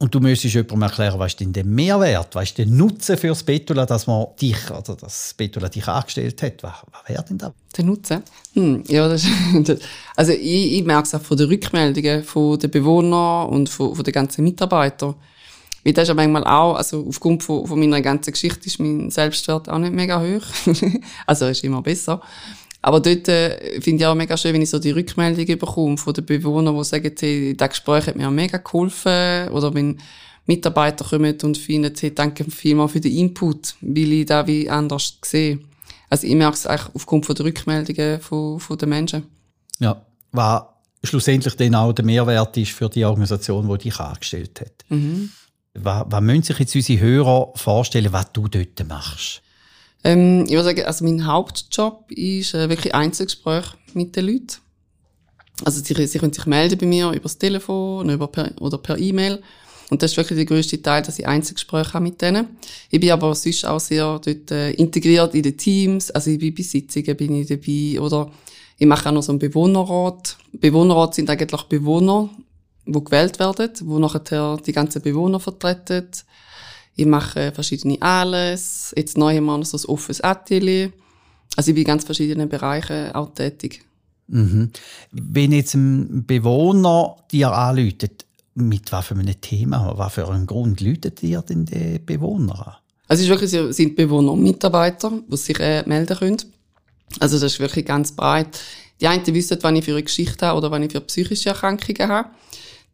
und 0.02 0.12
du 0.12 0.18
müsstest 0.18 0.54
jemandem 0.54 0.82
erklären, 0.82 1.16
was 1.20 1.30
ist 1.30 1.38
denn 1.38 1.52
der 1.52 1.64
Mehrwert, 1.64 2.34
was 2.34 2.48
ist 2.48 2.58
der 2.58 2.66
Nutzen 2.66 3.16
für 3.16 3.28
das 3.28 3.44
Betula, 3.44 3.86
dass 3.86 4.08
man 4.08 4.26
dich, 4.40 4.68
oder 4.68 4.96
das 4.96 5.32
Betula 5.36 5.68
dich 5.68 5.86
angestellt 5.86 6.42
hat. 6.42 6.60
Was, 6.64 6.72
was 6.90 7.08
wäre 7.08 7.24
denn 7.24 7.38
da? 7.38 7.54
Der 7.76 7.84
Nutzen? 7.84 8.24
Hm, 8.54 8.82
ja, 8.88 9.06
das, 9.06 9.24
das, 9.62 9.78
also 10.16 10.32
ich, 10.32 10.72
ich 10.72 10.84
merke 10.84 11.04
es 11.04 11.14
auch 11.14 11.20
von 11.20 11.36
den 11.36 11.46
Rückmeldungen 11.46 12.24
von 12.24 12.58
den 12.58 12.72
Bewohnern 12.72 13.48
und 13.48 13.68
von, 13.68 13.94
von 13.94 14.04
den 14.04 14.12
ganzen 14.12 14.42
Mitarbeitern. 14.42 15.14
Weil 15.84 15.92
das 15.92 16.02
ist 16.02 16.08
ja 16.08 16.14
manchmal 16.14 16.44
auch, 16.44 16.74
also 16.74 17.06
aufgrund 17.08 17.44
von, 17.44 17.64
von 17.64 17.78
meiner 17.78 18.00
ganzen 18.02 18.32
Geschichte 18.32 18.66
ist 18.66 18.80
mein 18.80 19.08
Selbstwert 19.08 19.68
auch 19.68 19.78
nicht 19.78 19.92
mega 19.92 20.20
hoch. 20.20 20.42
also 21.28 21.46
ist 21.46 21.62
immer 21.62 21.80
besser. 21.80 22.20
Aber 22.82 23.00
dort 23.00 23.28
äh, 23.28 23.80
finde 23.80 24.02
ich 24.02 24.06
auch 24.06 24.14
mega 24.14 24.36
schön, 24.36 24.52
wenn 24.54 24.62
ich 24.62 24.70
so 24.70 24.80
die 24.80 24.90
Rückmeldung 24.90 25.46
bekomme 25.58 25.96
von 25.96 26.12
den 26.14 26.26
Bewohnern, 26.26 26.76
die 26.76 26.84
sagen, 26.84 27.14
hey, 27.18 27.56
das 27.56 27.70
Gespräch 27.70 28.08
hat 28.08 28.16
mir 28.16 28.26
auch 28.26 28.32
mega 28.32 28.58
geholfen. 28.58 29.48
Oder 29.50 29.72
wenn 29.72 30.00
Mitarbeiter 30.46 31.04
kommen 31.04 31.38
und 31.42 31.56
finden, 31.56 31.94
hey, 31.98 32.12
danke 32.12 32.44
vielmals 32.50 32.92
für 32.92 33.00
den 33.00 33.16
Input, 33.16 33.76
weil 33.80 34.12
ich 34.12 34.26
da 34.26 34.46
wie 34.48 34.68
anders 34.68 35.16
sehe. 35.24 35.60
Also 36.10 36.26
ich 36.26 36.34
merke 36.34 36.56
es 36.56 36.66
eigentlich 36.66 36.94
aufgrund 36.94 37.24
von 37.24 37.36
der 37.36 37.46
Rückmeldungen 37.46 38.20
von, 38.20 38.58
von 38.58 38.76
den 38.76 38.88
Menschen. 38.88 39.22
Ja, 39.78 40.04
was 40.32 40.64
schlussendlich 41.04 41.54
dann 41.54 41.76
auch 41.76 41.92
der 41.92 42.04
Mehrwert 42.04 42.56
ist 42.56 42.72
für 42.72 42.88
die 42.88 43.04
Organisation, 43.04 43.68
die 43.68 43.78
dich 43.78 43.98
angestellt 44.00 44.60
hat. 44.60 44.84
Mhm. 44.88 45.30
Was, 45.74 46.04
was 46.08 46.20
müssen 46.20 46.42
sich 46.42 46.58
jetzt 46.58 46.74
unsere 46.74 47.00
Hörer 47.00 47.52
vorstellen, 47.54 48.12
was 48.12 48.32
du 48.32 48.48
dort 48.48 48.86
machst? 48.86 49.40
Ähm, 50.04 50.44
ich 50.46 50.52
würde 50.52 50.64
sagen, 50.64 50.84
also 50.84 51.04
mein 51.04 51.26
Hauptjob 51.26 52.10
ist 52.10 52.54
äh, 52.54 52.68
wirklich 52.68 52.94
Einzelgespräch 52.94 53.66
mit 53.94 54.16
den 54.16 54.26
Leuten. 54.26 54.56
Also 55.64 55.82
sie, 55.82 56.06
sie 56.06 56.18
können 56.18 56.32
sich 56.32 56.46
melden 56.46 56.78
bei 56.78 56.86
mir 56.86 57.10
über 57.10 57.22
das 57.22 57.38
Telefon 57.38 58.08
über 58.10 58.26
per, 58.26 58.50
oder 58.60 58.78
per 58.78 58.98
E-Mail. 58.98 59.42
Und 59.90 60.02
das 60.02 60.12
ist 60.12 60.16
wirklich 60.16 60.38
der 60.38 60.46
grösste 60.46 60.80
Teil, 60.80 61.02
dass 61.02 61.18
ich 61.18 61.26
Einzelgespräche 61.26 61.92
habe 61.92 62.04
mit 62.04 62.20
denen. 62.22 62.56
Ich 62.90 62.98
bin 62.98 63.10
aber 63.10 63.34
sonst 63.34 63.66
auch 63.66 63.78
sehr 63.78 64.18
dort 64.18 64.50
äh, 64.50 64.70
integriert 64.72 65.34
in 65.34 65.42
den 65.42 65.58
Teams. 65.58 66.10
Also 66.10 66.30
ich 66.30 66.38
bin 66.38 66.54
bei 66.54 66.62
Sitzungen 66.62 67.16
bin 67.16 67.34
ich 67.34 67.48
dabei 67.48 68.00
oder 68.00 68.30
Ich 68.78 68.86
mache 68.86 69.08
auch 69.08 69.12
noch 69.12 69.22
so 69.22 69.32
einen 69.32 69.38
Bewohnerrat. 69.38 70.38
Bewohnerrat 70.52 71.14
sind 71.14 71.28
eigentlich 71.28 71.62
Bewohner, 71.64 72.30
die 72.86 73.04
gewählt 73.04 73.38
werden, 73.38 73.70
wo 73.82 73.98
nachher 73.98 74.56
die 74.64 74.72
ganzen 74.72 75.02
Bewohner 75.02 75.38
vertreten. 75.38 76.08
Ich 76.94 77.06
mache 77.06 77.52
verschiedene 77.52 78.00
Alles. 78.00 78.92
Jetzt 78.96 79.16
neu 79.16 79.36
haben 79.36 79.44
wir 79.44 79.58
noch 79.58 79.64
so 79.64 79.78
ein 79.78 79.90
offenes 79.90 80.20
Atelier. 80.20 80.92
Also 81.56 81.70
ich 81.70 81.74
bin 81.74 81.82
in 81.82 81.86
ganz 81.86 82.04
verschiedenen 82.04 82.48
Bereichen 82.48 83.12
auch 83.12 83.32
tätig. 83.34 83.82
Mhm. 84.28 84.70
Wenn 85.10 85.52
jetzt 85.52 85.74
ein 85.74 86.24
Bewohner 86.26 87.16
dir 87.30 87.52
anläutet, 87.52 88.26
mit 88.54 88.92
was 88.92 89.06
für 89.06 89.14
einem 89.14 89.40
Thema, 89.40 89.94
was 89.96 90.14
für 90.14 90.28
einem 90.28 90.46
Grund 90.46 90.80
läutet 90.80 91.22
dir 91.22 91.42
denn 91.42 91.64
der 91.64 91.98
Bewohner 91.98 92.66
an? 92.66 92.74
Also 93.08 93.22
es 93.22 93.28
ist 93.28 93.28
wirklich, 93.28 93.52
es 93.52 93.76
sind 93.76 93.96
Bewohner 93.96 94.32
und 94.32 94.42
Mitarbeiter, 94.42 95.12
die 95.26 95.36
sich 95.36 95.58
äh, 95.60 95.82
melden 95.86 96.16
können. 96.16 96.38
Also 97.18 97.38
das 97.38 97.52
ist 97.52 97.60
wirklich 97.60 97.84
ganz 97.84 98.12
breit. 98.12 98.58
Die 99.00 99.06
einen 99.06 99.26
wissen, 99.26 99.58
was 99.60 99.72
ich 99.72 99.84
für 99.84 99.92
eine 99.92 100.02
Geschichte 100.02 100.46
habe 100.46 100.58
oder 100.58 100.70
was 100.70 100.80
ich 100.80 100.92
für 100.92 101.00
psychische 101.00 101.50
Erkrankungen 101.50 102.08
habe. 102.08 102.28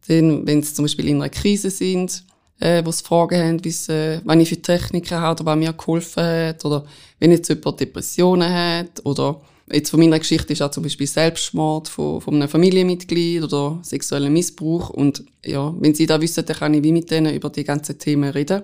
Dann, 0.07 0.45
wenn 0.47 0.63
sie 0.63 0.73
zum 0.73 0.85
Beispiel 0.85 1.07
in 1.07 1.17
einer 1.17 1.29
Krise 1.29 1.69
sind, 1.69 2.23
äh, 2.59 2.83
sie 2.83 3.03
Fragen 3.03 3.39
haben, 3.39 3.63
wissen, 3.63 4.21
was 4.23 4.37
ich 4.37 4.49
für 4.49 4.61
Techniken 4.61 5.19
habe 5.19 5.41
oder 5.41 5.51
was 5.51 5.57
mir 5.57 5.73
geholfen 5.73 6.23
hat. 6.23 6.65
Oder 6.65 6.85
wenn 7.19 7.31
jetzt 7.31 7.49
jemand 7.49 7.79
Depressionen 7.79 8.53
hat 8.53 9.05
oder 9.05 9.41
Jetzt 9.71 9.91
von 9.91 9.99
meiner 9.99 10.17
Geschichte 10.17 10.53
ist 10.53 10.61
auch 10.63 10.71
zum 10.71 10.83
Beispiel 10.83 11.05
Selbstmord 11.05 11.89
von, 11.89 12.21
von 12.21 12.35
einem 12.35 12.49
Familienmitglied 12.49 13.43
oder 13.43 13.77
sexueller 13.83 14.29
Missbrauch. 14.29 14.89
Und 14.89 15.23
ja, 15.45 15.73
wenn 15.79 15.93
sie 15.93 16.07
da 16.07 16.19
wissen, 16.19 16.43
dann 16.45 16.57
kann 16.57 16.73
ich 16.73 16.83
wie 16.83 16.91
mit 16.91 17.11
denen 17.11 17.35
über 17.35 17.49
die 17.49 17.63
ganzen 17.63 17.99
Themen 17.99 18.31
reden. 18.31 18.63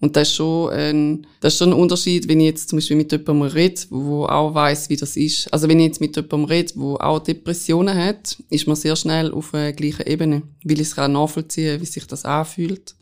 Und 0.00 0.16
das 0.16 0.28
ist 0.28 0.34
schon 0.34 0.70
ein, 0.70 1.26
das 1.40 1.54
ist 1.54 1.58
schon 1.58 1.70
ein 1.70 1.78
Unterschied, 1.80 2.28
wenn 2.28 2.40
ich 2.40 2.46
jetzt 2.46 2.68
zum 2.68 2.76
Beispiel 2.76 2.96
mit 2.96 3.10
jemandem 3.10 3.42
rede, 3.42 3.80
wo 3.90 4.26
auch 4.26 4.54
weiß, 4.54 4.90
wie 4.90 4.96
das 4.96 5.16
ist. 5.16 5.52
Also 5.52 5.66
wenn 5.68 5.80
ich 5.80 5.86
jetzt 5.86 6.00
mit 6.00 6.14
jemandem 6.14 6.44
rede, 6.44 6.72
wo 6.76 6.96
auch 6.96 7.18
Depressionen 7.20 7.96
hat, 7.96 8.36
ist 8.50 8.66
man 8.66 8.76
sehr 8.76 8.96
schnell 8.96 9.32
auf 9.32 9.50
der 9.52 9.72
gleichen 9.72 10.06
Ebene, 10.06 10.42
weil 10.62 10.80
ich 10.80 10.88
es 10.88 10.94
kann 10.94 11.12
nachvollziehen, 11.12 11.80
wie 11.80 11.86
sich 11.86 12.06
das 12.06 12.24
anfühlt. 12.24 12.94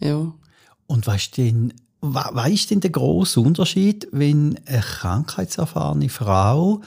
Ja. 0.00 0.32
Und 0.86 1.06
weißt 1.06 1.36
du 1.36 1.42
denn, 1.42 1.74
was 2.00 2.50
ist 2.50 2.70
denn 2.70 2.80
der 2.80 2.90
grosse 2.90 3.40
Unterschied, 3.40 4.08
wenn 4.12 4.58
eine 4.66 4.80
krankheitserfahrene 4.80 6.08
Frau 6.08 6.80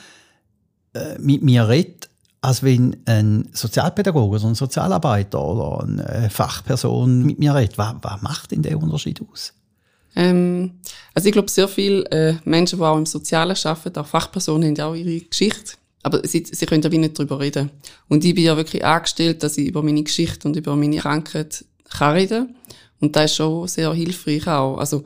äh, 0.94 1.18
mit 1.20 1.44
mir 1.44 1.68
redet, 1.68 2.10
als 2.40 2.64
wenn 2.64 2.98
ein 3.06 3.50
Sozialpädagoge 3.52 4.38
oder 4.38 4.48
ein 4.48 4.56
Sozialarbeiter 4.56 5.44
oder 5.44 5.84
eine 5.84 6.30
Fachperson 6.30 7.24
mit 7.24 7.40
mir 7.40 7.54
redet? 7.54 7.78
Was, 7.78 7.96
was 8.02 8.22
macht 8.22 8.52
denn 8.52 8.62
der 8.62 8.82
Unterschied 8.82 9.22
aus? 9.22 9.54
Ähm, 10.16 10.80
also 11.14 11.28
ich 11.28 11.34
glaube, 11.34 11.50
sehr 11.50 11.68
viele 11.68 12.06
äh, 12.12 12.36
Menschen, 12.46 12.80
die 12.80 12.86
auch 12.86 12.98
im 12.98 13.06
Sozialen 13.06 13.56
arbeiten, 13.64 14.00
auch 14.00 14.08
Fachpersonen, 14.08 14.70
haben 14.70 14.76
ja 14.76 14.88
auch 14.88 14.96
ihre 14.96 15.20
Geschichte. 15.26 15.74
Aber 16.04 16.26
sie, 16.28 16.44
sie 16.50 16.66
können 16.66 16.82
ja 16.82 16.92
wie 16.92 16.98
nicht 16.98 17.20
darüber 17.20 17.40
reden. 17.40 17.70
Und 18.08 18.26
ich 18.26 18.34
bin 18.34 18.46
ja 18.46 18.58
wirklich 18.58 18.84
angestellt, 18.84 19.44
dass 19.44 19.58
ich 19.58 19.68
über 19.68 19.84
meine 19.84 20.02
Geschichte 20.02 20.48
und 20.48 20.56
über 20.56 20.76
meine 20.76 20.98
Krankheit 20.98 21.64
kann 21.90 22.14
reden 22.14 22.56
und 23.02 23.16
das 23.16 23.32
ist 23.32 23.36
schon 23.38 23.68
sehr 23.68 23.94
hilfreich 23.94 24.48
auch. 24.48 24.78
Also, 24.78 25.04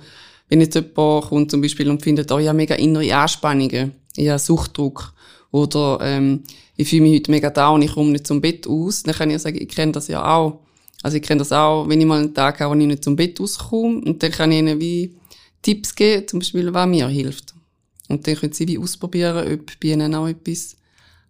wenn 0.50 0.62
jetzt 0.62 0.76
jemand 0.76 1.26
kommt 1.26 1.50
zum 1.50 1.62
Beispiel 1.62 1.90
und 1.90 2.04
findet, 2.04 2.32
oh, 2.32 2.38
ich 2.38 2.48
habe 2.48 2.58
mega 2.58 2.76
innere 2.76 3.16
Anspannungen, 3.16 3.94
ich 4.16 4.30
habe 4.30 4.40
Suchtdruck, 4.40 5.14
oder 5.52 6.00
ähm, 6.02 6.44
ich 6.76 6.90
fühle 6.90 7.04
mich 7.04 7.16
heute 7.16 7.32
mega 7.32 7.50
down, 7.50 7.82
ich 7.82 7.94
komme 7.94 8.12
nicht 8.12 8.28
zum 8.28 8.42
Bett 8.42 8.68
aus, 8.68 9.04
dann 9.04 9.16
kann 9.16 9.30
ich 9.32 9.42
sagen, 9.42 9.58
ich 9.60 9.70
kenne 9.70 9.94
das 9.94 10.10
ja 10.10 10.24
auch. 10.36 10.60
Also 11.02 11.18
ich 11.18 11.24
kenne 11.24 11.40
das 11.40 11.52
auch, 11.52 11.88
wenn 11.88 12.02
ich 12.02 12.06
mal 12.06 12.20
einen 12.20 12.34
Tag 12.34 12.60
habe, 12.60 12.76
wo 12.76 12.80
ich 12.80 12.86
nicht 12.86 13.04
zum 13.04 13.16
Bett 13.16 13.40
auskomme, 13.40 14.02
und 14.02 14.22
dann 14.22 14.32
kann 14.32 14.52
ich 14.52 14.60
ihnen 14.60 14.80
wie 14.80 15.16
Tipps 15.62 15.96
geben, 15.96 16.28
zum 16.28 16.40
Beispiel, 16.40 16.74
was 16.74 16.88
mir 16.88 17.08
hilft. 17.08 17.54
Und 18.10 18.28
dann 18.28 18.36
können 18.36 18.54
sie 18.54 18.68
wie 18.68 18.78
ausprobieren, 18.78 19.52
ob 19.52 19.80
bei 19.80 19.88
ihnen 19.90 20.14
auch 20.14 20.28
etwas 20.28 20.76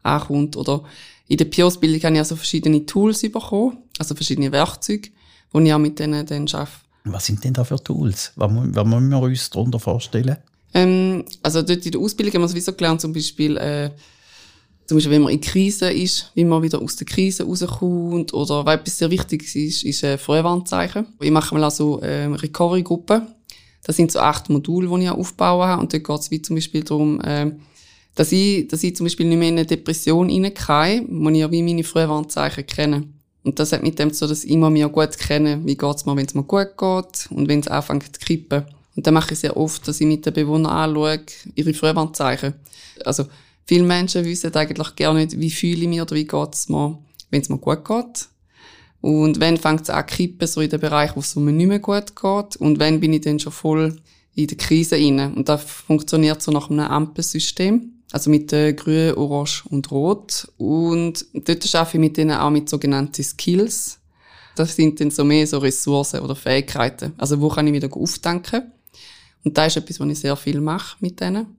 ankommt. 0.03 0.57
Oder 0.57 0.84
in 1.27 1.38
der 1.38 1.45
Pi-Ausbildung 1.45 2.01
habe 2.03 2.13
ich 2.15 2.19
also 2.19 2.36
verschiedene 2.36 2.86
Tools 2.86 3.22
bekommen, 3.22 3.77
also 3.98 4.15
verschiedene 4.15 4.51
Werkzeuge, 4.51 5.10
und 5.55 5.65
ich 5.65 5.74
auch 5.74 5.79
mit 5.79 5.97
denen 6.00 6.25
dann 6.25 6.47
arbeite. 6.50 6.71
Was 7.05 7.25
sind 7.25 7.43
denn 7.43 7.53
da 7.53 7.63
für 7.63 7.81
Tools? 7.81 8.33
Was, 8.35 8.51
was 8.51 8.85
müssen 8.85 9.09
wir 9.09 9.21
uns 9.21 9.50
darunter 9.50 9.79
vorstellen? 9.79 10.35
Ähm, 10.74 11.24
also 11.41 11.62
dort 11.62 11.85
in 11.85 11.91
der 11.93 12.01
Ausbildung 12.01 12.33
haben 12.33 12.41
wir 12.41 12.47
sowieso 12.50 12.74
gelernt, 12.74 13.00
zum 13.00 13.13
Beispiel, 13.13 13.55
äh, 13.55 13.91
zum 14.85 14.97
Beispiel, 14.97 15.13
wenn 15.13 15.21
man 15.21 15.31
in 15.31 15.39
Krise 15.39 15.89
ist, 15.91 16.31
wie 16.35 16.43
man 16.43 16.62
wieder 16.62 16.81
aus 16.81 16.97
der 16.97 17.07
Krise 17.07 17.45
rauskommt. 17.45 18.33
Oder 18.33 18.65
was 18.65 18.75
etwas 18.75 18.97
sehr 18.97 19.09
wichtig 19.09 19.55
ist, 19.55 19.83
ist 19.83 20.03
äh, 20.03 20.17
Frühwarnzeichen. 20.17 21.07
Ich 21.21 21.31
mache 21.31 21.55
mal 21.55 21.63
also 21.63 22.01
äh, 22.01 22.25
Recovery-Gruppen. 22.25 23.21
Das 23.83 23.95
sind 23.95 24.12
so 24.12 24.19
acht 24.19 24.50
Module, 24.50 24.89
die 24.89 25.05
ich 25.05 25.09
aufbauen 25.09 25.67
habe. 25.67 25.81
Und 25.81 25.93
dort 25.93 26.03
geht 26.03 26.19
es 26.19 26.31
wie 26.31 26.41
zum 26.41 26.57
Beispiel 26.57 26.83
darum, 26.83 27.21
äh, 27.21 27.51
dass 28.15 28.33
ich, 28.33 28.67
dass 28.67 28.83
ich 28.83 28.95
zum 28.95 29.05
Beispiel 29.05 29.27
nicht 29.27 29.38
mehr 29.38 29.50
in 29.50 29.55
eine 29.55 29.65
Depression 29.65 30.29
reingehe, 30.29 31.05
wo 31.07 31.29
ich 31.29 31.38
ja 31.38 31.50
wie 31.50 31.63
meine 31.63 31.83
Frühwarnzeichen 31.85 32.65
kenne. 32.65 33.14
Und 33.45 33.59
das 33.59 33.71
hat 33.71 33.83
mit 33.83 33.99
dem 33.99 34.11
zu, 34.11 34.25
dass 34.25 34.43
ich 34.43 34.49
immer 34.49 34.71
mir 34.71 34.89
gut 34.89 35.17
kenne, 35.19 35.61
wie 35.65 35.77
geht's 35.77 36.05
mir, 36.05 36.15
wenn 36.15 36.25
es 36.25 36.33
mir 36.33 36.43
gut 36.43 36.77
geht 36.77 37.29
und 37.29 37.47
wenn 37.47 37.59
es 37.59 37.67
anfängt 37.67 38.15
zu 38.15 38.19
kippen. 38.19 38.65
Und 38.95 39.05
dann 39.05 39.13
mache 39.13 39.33
ich 39.33 39.39
sehr 39.39 39.55
oft, 39.55 39.87
dass 39.87 40.01
ich 40.01 40.07
mit 40.07 40.25
den 40.25 40.33
Bewohnern 40.33 40.71
anschaue, 40.71 41.19
ihre 41.53 41.73
Frühwarnzeichen. 41.73 42.55
Also, 43.05 43.25
viele 43.65 43.83
Menschen 43.83 44.25
wissen 44.25 44.53
eigentlich 44.55 44.95
gar 44.95 45.13
nicht, 45.13 45.39
wie 45.39 45.51
fühle 45.51 45.83
ich 45.83 45.87
mich 45.87 46.01
oder 46.01 46.15
wie 46.15 46.25
geht's 46.25 46.69
mir, 46.69 46.97
wenn 47.29 47.41
es 47.41 47.49
mir 47.49 47.59
gut 47.59 47.85
geht. 47.85 48.29
Und 49.01 49.39
wenn 49.39 49.57
fängt 49.57 49.81
es 49.81 49.89
an 49.91 50.07
zu 50.07 50.15
kippen, 50.15 50.47
so 50.47 50.61
in 50.61 50.69
den 50.71 50.79
Bereich, 50.79 51.15
wo 51.15 51.19
es 51.19 51.35
mir 51.35 51.51
nicht 51.51 51.67
mehr 51.67 51.77
gut 51.77 52.15
geht. 52.15 52.55
Und 52.55 52.79
wenn 52.79 52.99
bin 52.99 53.13
ich 53.13 53.21
dann 53.21 53.39
schon 53.39 53.51
voll 53.51 53.95
in 54.33 54.47
der 54.47 54.57
Krise 54.57 54.97
inne. 54.97 55.31
Und 55.35 55.49
das 55.49 55.61
funktioniert 55.63 56.41
so 56.41 56.51
nach 56.51 56.71
einem 56.71 56.79
Ampelsystem. 56.79 57.91
Also 58.15 58.29
mit 58.29 58.53
äh, 58.53 58.72
Grün, 58.72 59.13
Orange 59.15 59.65
und 59.69 59.91
Rot. 59.91 60.48
Und 60.55 61.25
dort 61.34 61.75
arbeite 61.75 61.98
ich 61.98 62.00
mit 62.00 62.15
denen 62.15 62.38
auch 62.38 62.50
mit 62.50 62.69
sogenannten 62.69 63.22
Skills. 63.22 64.00
Das 64.55 64.74
sind 64.74 65.01
dann 65.01 65.12
so 65.12 65.25
mehr 65.25 65.45
so 65.45 65.57
Ressourcen 65.57 66.22
oder 66.22 66.34
Fähigkeiten. 66.34 67.12
Also 67.17 67.41
wo 67.41 67.50
kann 67.50 67.67
ich 67.67 67.74
wieder 67.74 67.89
auftanken? 67.91 68.72
Und 69.43 69.57
das 69.57 69.67
ist 69.75 69.84
etwas, 69.84 70.00
was 70.00 70.07
ich 70.07 70.19
sehr 70.19 70.38
viel 70.38 70.62
mache 70.62 70.95
mit 71.01 71.19
denen. 71.19 71.57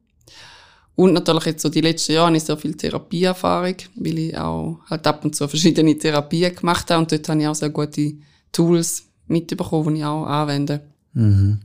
Und 0.95 1.13
natürlich 1.13 1.45
jetzt 1.45 1.61
so 1.61 1.69
die 1.69 1.83
letzten 1.83 2.13
Jahre 2.13 2.29
habe 2.29 2.39
ich 2.39 2.45
sehr 2.45 2.57
viel 2.57 2.75
Therapieerfahrung, 2.75 3.77
weil 3.97 4.19
ich 4.19 4.39
auch 4.39 4.81
halt 4.89 5.07
ab 5.07 5.27
und 5.27 5.37
zu 5.37 5.47
verschiedene 5.49 5.99
Therapien 5.99 6.57
gemacht 6.57 6.91
habe. 6.91 7.03
Und 7.03 7.13
dort 7.13 7.29
habe 7.29 7.39
ich 7.39 7.49
auch 7.49 7.55
sehr 7.55 7.69
gute 7.69 8.15
Tools 8.51 9.05
mitbekommen, 9.27 9.97
die 9.97 10.01
ich 10.01 10.07
auch 10.07 10.25
anwende. 10.25 10.81
Mhm 11.13 11.61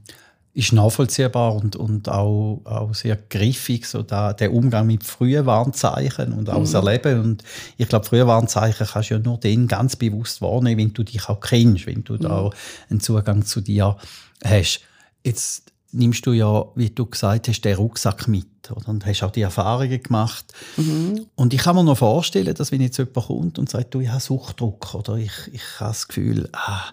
ist 0.54 0.74
nachvollziehbar 0.74 1.56
und, 1.56 1.76
und 1.78 2.10
auch, 2.10 2.62
auch 2.66 2.94
sehr 2.94 3.16
griffig, 3.16 3.86
so 3.86 4.04
da, 4.04 4.34
der 4.34 4.54
Umgang 4.54 4.86
mit 4.86 5.04
frühen 5.04 5.46
Warnzeichen 5.46 6.34
und 6.34 6.50
auch 6.50 6.58
mhm. 6.58 6.64
das 6.64 6.74
Erleben. 6.74 7.22
Und 7.22 7.44
ich 7.78 7.88
glaube, 7.88 8.06
frühe 8.06 8.28
Warnzeichen 8.28 8.86
kannst 8.86 9.10
du 9.10 9.14
ja 9.16 9.20
nur 9.20 9.40
den 9.40 9.68
ganz 9.68 9.96
bewusst 9.96 10.42
wahrnehmen, 10.42 10.82
wenn 10.82 10.94
du 10.94 11.04
dich 11.04 11.30
auch 11.30 11.40
kennst, 11.40 11.86
wenn 11.86 12.04
du 12.04 12.14
mhm. 12.14 12.20
da 12.20 12.50
einen 12.90 13.00
Zugang 13.00 13.46
zu 13.46 13.62
dir 13.62 13.96
hast. 14.44 14.82
Jetzt 15.24 15.71
nimmst 15.94 16.26
du 16.26 16.32
ja, 16.32 16.66
wie 16.76 16.90
du 16.90 17.06
gesagt 17.06 17.48
hast, 17.48 17.62
den 17.62 17.76
Rucksack 17.76 18.28
mit 18.28 18.48
oder? 18.72 18.90
und 18.90 19.06
hast 19.06 19.24
auch 19.24 19.32
die 19.32 19.42
Erfahrungen 19.42 20.02
gemacht. 20.02 20.46
Mhm. 20.78 21.26
Und 21.36 21.54
ich 21.54 21.62
kann 21.62 21.76
mir 21.76 21.84
noch 21.84 21.98
vorstellen, 21.98 22.54
dass 22.54 22.72
wenn 22.72 22.82
jetzt 22.82 22.98
jemand 22.98 23.28
kommt 23.28 23.60
und 23.60 23.70
sagt, 23.70 23.94
du, 23.94 24.00
ich 24.00 24.10
habe 24.10 24.22
Suchtdruck 24.22 24.94
oder 24.94 25.16
ich, 25.16 25.32
ich 25.52 25.64
habe 25.80 25.92
das 25.92 26.08
Gefühl, 26.08 26.50
ah, 26.54 26.84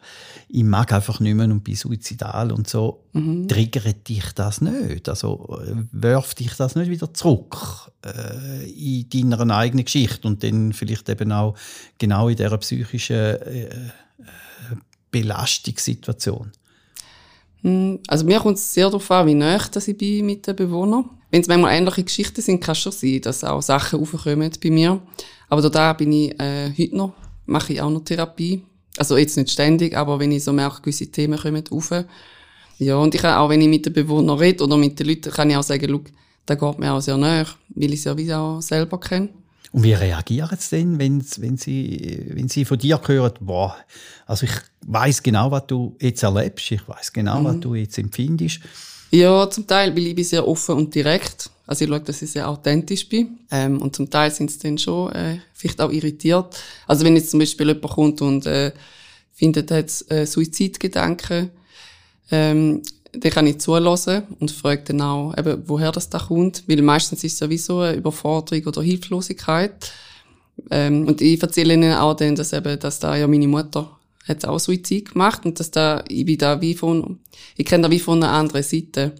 ich 0.48 0.64
mag 0.64 0.92
einfach 0.92 1.20
nicht 1.20 1.34
mehr 1.34 1.46
und 1.46 1.62
bin 1.62 1.76
suizidal 1.76 2.50
und 2.52 2.68
so, 2.68 3.04
mhm. 3.12 3.46
triggert 3.48 4.08
dich 4.08 4.32
das 4.34 4.60
nicht? 4.60 5.08
Also 5.08 5.60
wirft 5.92 6.40
dich 6.40 6.54
das 6.54 6.74
nicht 6.74 6.90
wieder 6.90 7.12
zurück 7.14 7.92
äh, 8.04 8.68
in 8.70 9.30
deiner 9.30 9.56
eigenen 9.56 9.84
Geschichte 9.84 10.26
und 10.26 10.42
dann 10.42 10.72
vielleicht 10.72 11.08
eben 11.08 11.32
auch 11.32 11.54
genau 11.98 12.28
in 12.28 12.36
dieser 12.36 12.58
psychischen 12.58 13.16
äh, 13.16 13.64
äh 13.64 13.90
Belastungssituation? 15.10 16.52
Hm, 17.62 17.98
also 18.06 18.24
mir 18.24 18.38
kommt 18.38 18.58
es 18.58 18.72
sehr 18.72 18.86
darauf 18.86 19.10
an, 19.10 19.26
wie 19.26 19.34
nah 19.34 19.56
ich 19.56 19.98
bin 19.98 20.26
mit 20.26 20.46
den 20.46 20.56
Bewohnern. 20.56 21.10
Wenn 21.30 21.42
es 21.42 21.48
manchmal 21.48 21.74
ähnliche 21.74 22.04
Geschichten 22.04 22.40
sind, 22.40 22.60
kann 22.60 22.72
es 22.72 22.78
schon 22.78 22.92
sein, 22.92 23.20
dass 23.20 23.44
auch 23.44 23.60
Sachen 23.60 24.00
aufkommen 24.00 24.50
bei 24.62 24.70
mir. 24.70 25.00
Aber 25.48 25.68
da 25.68 25.92
bin 25.92 26.12
ich 26.12 26.40
äh, 26.40 26.72
heute 26.78 26.96
noch, 26.96 27.12
mache 27.46 27.72
ich 27.74 27.80
auch 27.80 27.90
noch 27.90 28.04
Therapie. 28.04 28.62
Also 28.96 29.16
jetzt 29.16 29.36
nicht 29.36 29.50
ständig, 29.50 29.96
aber 29.96 30.18
wenn 30.18 30.32
ich 30.32 30.44
so 30.44 30.52
merke, 30.52 30.82
gewisse 30.82 31.06
Themen 31.06 31.38
kommen 31.38 31.64
auf. 31.70 31.92
Ja, 32.78 32.96
und 32.96 33.14
ich 33.14 33.20
kann 33.20 33.36
auch, 33.36 33.48
wenn 33.48 33.60
ich 33.60 33.68
mit 33.68 33.86
den 33.86 33.92
Bewohnern 33.92 34.38
rede 34.38 34.64
oder 34.64 34.76
mit 34.76 34.98
den 34.98 35.08
Leuten, 35.08 35.32
kann 35.32 35.50
ich 35.50 35.56
auch 35.56 35.62
sagen, 35.62 35.86
schau, 35.88 36.00
da 36.46 36.54
geht 36.54 36.78
mir 36.78 36.92
auch 36.92 37.00
sehr 37.00 37.16
näher, 37.16 37.46
weil 37.74 37.92
ich 37.92 38.00
es 38.00 38.04
ja 38.04 38.16
wie 38.16 38.32
auch 38.32 38.60
selber 38.60 38.98
kenne. 38.98 39.28
Und 39.72 39.82
wie 39.82 39.92
reagieren 39.92 40.56
sie 40.58 40.76
denn, 40.76 40.98
wenn, 40.98 41.24
wenn, 41.38 41.56
sie, 41.56 42.26
wenn 42.30 42.48
sie 42.48 42.64
von 42.64 42.78
dir 42.78 43.00
hören, 43.04 43.32
boah, 43.40 43.76
also 44.26 44.46
ich 44.46 44.52
weiß 44.86 45.22
genau, 45.22 45.50
was 45.50 45.66
du 45.66 45.96
jetzt 46.00 46.22
erlebst, 46.22 46.70
ich 46.72 46.88
weiß 46.88 47.12
genau, 47.12 47.40
mhm. 47.40 47.44
was 47.44 47.60
du 47.60 47.74
jetzt 47.74 47.98
empfindest. 47.98 48.60
Ja, 49.10 49.48
zum 49.48 49.66
Teil, 49.66 49.94
weil 49.94 50.06
ich 50.06 50.14
bin 50.14 50.24
sehr 50.24 50.46
offen 50.46 50.74
und 50.74 50.94
direkt. 50.94 51.50
Also 51.66 51.84
ich 51.84 51.90
schaue, 51.90 52.00
dass 52.00 52.22
ich 52.22 52.30
sehr 52.30 52.48
authentisch 52.48 53.08
bin. 53.08 53.38
Ähm, 53.50 53.80
und 53.80 53.94
zum 53.94 54.08
Teil 54.08 54.30
sind 54.30 54.50
sie 54.50 54.58
dann 54.58 54.78
schon 54.78 55.12
äh, 55.12 55.38
vielleicht 55.54 55.80
auch 55.80 55.90
irritiert. 55.90 56.62
Also 56.86 57.04
wenn 57.04 57.16
jetzt 57.16 57.30
zum 57.30 57.40
Beispiel 57.40 57.68
jemand 57.68 57.92
kommt 57.92 58.22
und 58.22 58.46
äh, 58.46 58.72
findet, 59.32 59.70
hat 59.70 60.04
äh, 60.10 60.26
Suizidgedanken, 60.26 61.50
ähm, 62.30 62.82
dann 63.12 63.32
kann 63.32 63.46
ich 63.46 63.58
zulassen 63.58 64.22
und 64.38 64.50
frage 64.50 64.82
dann 64.84 65.00
auch, 65.00 65.36
eben, 65.36 65.62
woher 65.66 65.92
das 65.92 66.10
da 66.10 66.18
kommt. 66.18 66.64
Weil 66.66 66.82
meistens 66.82 67.24
ist 67.24 67.34
es 67.34 67.38
sowieso 67.38 67.80
eine 67.80 67.96
Überforderung 67.96 68.66
oder 68.66 68.82
Hilflosigkeit. 68.82 69.92
Ähm, 70.70 71.06
und 71.06 71.20
ich 71.20 71.40
erzähle 71.40 71.74
ihnen 71.74 71.94
auch 71.94 72.14
dann, 72.14 72.34
dass 72.34 72.52
eben, 72.52 72.78
dass 72.78 72.98
da 72.98 73.16
ja 73.16 73.26
meine 73.26 73.48
Mutter 73.48 73.90
hat 74.26 74.44
auch 74.44 74.58
Suizid 74.58 75.12
gemacht 75.12 75.46
und 75.46 75.58
dass 75.58 75.70
da, 75.70 76.04
ich 76.08 76.26
bin 76.26 76.38
da 76.38 76.60
wie 76.60 76.74
von, 76.74 77.18
ich 77.56 77.64
kenne 77.64 77.84
da 77.84 77.90
wie 77.90 77.98
von 77.98 78.22
einer 78.22 78.32
anderen 78.32 78.62
Seite. 78.62 79.12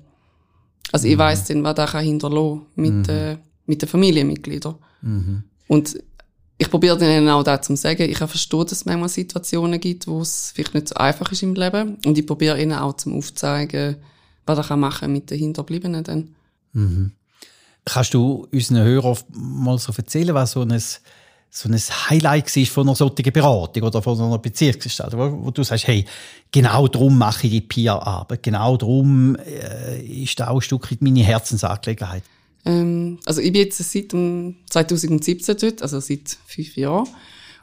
Also 0.92 1.06
mhm. 1.06 1.12
ich 1.12 1.18
weiß 1.18 1.46
dann, 1.46 1.64
was 1.64 1.74
da 1.74 1.86
kann 1.86 2.04
hinterlassen 2.04 2.62
mit, 2.76 2.92
mhm. 2.92 3.08
äh, 3.08 3.36
mit 3.66 3.80
den 3.80 3.88
Familienmitgliedern. 3.88 4.74
Mhm. 5.02 5.42
Und 5.66 5.98
ich 6.60 6.68
probiere 6.68 6.98
dann 6.98 7.28
auch 7.28 7.44
da 7.44 7.62
zu 7.62 7.76
sagen, 7.76 8.10
ich 8.10 8.18
verstehe, 8.18 8.64
dass 8.64 8.72
es 8.72 8.84
manchmal 8.84 9.08
Situationen 9.08 9.78
gibt, 9.78 10.08
wo 10.08 10.20
es 10.20 10.52
vielleicht 10.54 10.74
nicht 10.74 10.88
so 10.88 10.96
einfach 10.96 11.30
ist 11.30 11.44
im 11.44 11.54
Leben. 11.54 11.98
Und 12.04 12.18
ich 12.18 12.26
probiere 12.26 12.60
ihnen 12.60 12.72
auch 12.72 12.94
zum 12.94 13.14
aufzeigen, 13.14 13.96
was 14.44 14.68
er 14.68 14.76
machen 14.76 15.12
mit 15.12 15.30
den 15.30 15.38
Hinterbliebenen 15.38 16.02
dann. 16.02 16.34
Mhm. 16.72 17.12
Kannst 17.84 18.12
du 18.12 18.48
unseren 18.52 18.82
Hörern 18.82 19.16
mal 19.30 19.78
so 19.78 19.92
erzählen, 19.96 20.34
was 20.34 20.52
so 20.52 20.62
ein, 20.62 20.82
so 21.48 21.68
ein 21.68 21.78
Highlight 22.10 22.56
war 22.56 22.66
von 22.66 22.88
einer 22.88 22.96
solchen 22.96 23.32
Beratung 23.32 23.82
oder 23.84 24.02
von 24.02 24.20
einer 24.20 24.38
Beziehungsgestalt, 24.38 25.16
wo, 25.16 25.44
wo, 25.44 25.50
du 25.52 25.62
sagst, 25.62 25.86
hey, 25.86 26.04
genau 26.50 26.88
darum 26.88 27.16
mache 27.16 27.46
ich 27.46 27.52
die 27.52 27.60
PIA-Arbeit, 27.60 28.42
genau 28.42 28.76
darum 28.76 29.36
äh, 29.36 30.02
ist 30.02 30.38
da 30.40 30.48
auch 30.48 30.56
ein 30.56 30.60
Stück 30.60 31.00
meine 31.00 31.22
Herzensangelegenheit. 31.22 32.24
Ähm, 32.68 33.18
also 33.24 33.40
ich 33.40 33.52
bin 33.52 33.62
jetzt 33.62 33.78
seit 33.78 34.10
2017 34.10 35.56
dort, 35.60 35.82
also 35.82 36.00
seit 36.00 36.36
fünf 36.46 36.76
Jahren. 36.76 37.08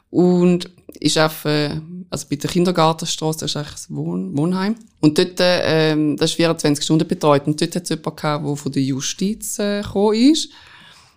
Und 0.09 0.69
ich 0.99 1.19
arbeite 1.19 1.81
also 2.09 2.27
bei 2.29 2.37
der 2.37 2.49
Kindergartenstraße, 2.49 3.39
das 3.39 3.51
ist 3.51 3.57
eigentlich 3.57 3.89
ein 3.89 3.95
Wohn 3.95 4.37
Wohnheim. 4.37 4.75
Und 5.01 5.17
dort, 5.17 5.37
ähm, 5.39 6.17
das 6.17 6.31
ist 6.31 6.37
24 6.37 6.83
Stunden 6.83 7.07
betreut. 7.07 7.45
Und 7.45 7.61
dort 7.61 7.75
hat 7.75 7.83
es 7.83 7.89
jemanden 7.89 8.45
der 8.45 8.55
von 8.55 8.71
der 8.71 8.81
Justiz 8.81 9.59
äh, 9.59 9.81
gekommen 9.81 10.31
ist. 10.31 10.49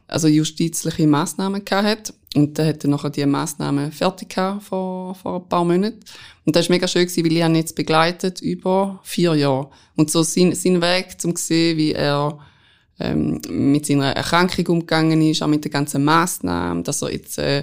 Also 0.07 0.27
justizliche 0.29 1.07
Massnahmen 1.07 1.65
gehabt. 1.65 2.13
Und 2.35 2.59
der 2.59 2.67
hat 2.67 2.83
dann 2.83 2.91
nachher 2.91 3.11
die 3.11 3.25
Massnahmen 3.25 3.93
fertig 3.93 4.31
gehabt 4.31 4.65
vor, 4.65 5.15
vor 5.15 5.37
ein 5.37 5.49
paar 5.49 5.65
Monaten. 5.65 6.01
Und 6.45 6.57
das 6.57 6.69
war 6.69 6.75
mega 6.75 6.89
schön, 6.89 7.07
gewesen, 7.07 7.25
weil 7.25 7.33
ich 7.33 7.39
ihn 7.39 7.55
jetzt 7.55 7.77
begleitet 7.77 8.41
über 8.41 9.01
vier 9.03 9.35
Jahre. 9.35 9.71
Und 9.97 10.11
so 10.11 10.23
sein, 10.23 10.55
sein 10.55 10.81
Weg, 10.81 11.17
um 11.25 11.37
zu 11.37 11.45
sehen, 11.45 11.77
wie 11.79 11.93
er 11.93 12.39
ähm, 13.01 13.41
mit 13.49 13.87
seiner 13.87 14.13
Erkrankung 14.13 14.67
umgegangen 14.67 15.21
ist, 15.23 15.43
auch 15.43 15.49
mit 15.49 15.65
den 15.65 15.73
ganzen 15.73 16.05
Massnahmen, 16.05 16.85
dass 16.85 17.03
er 17.03 17.13
jetzt 17.13 17.39
äh, 17.39 17.61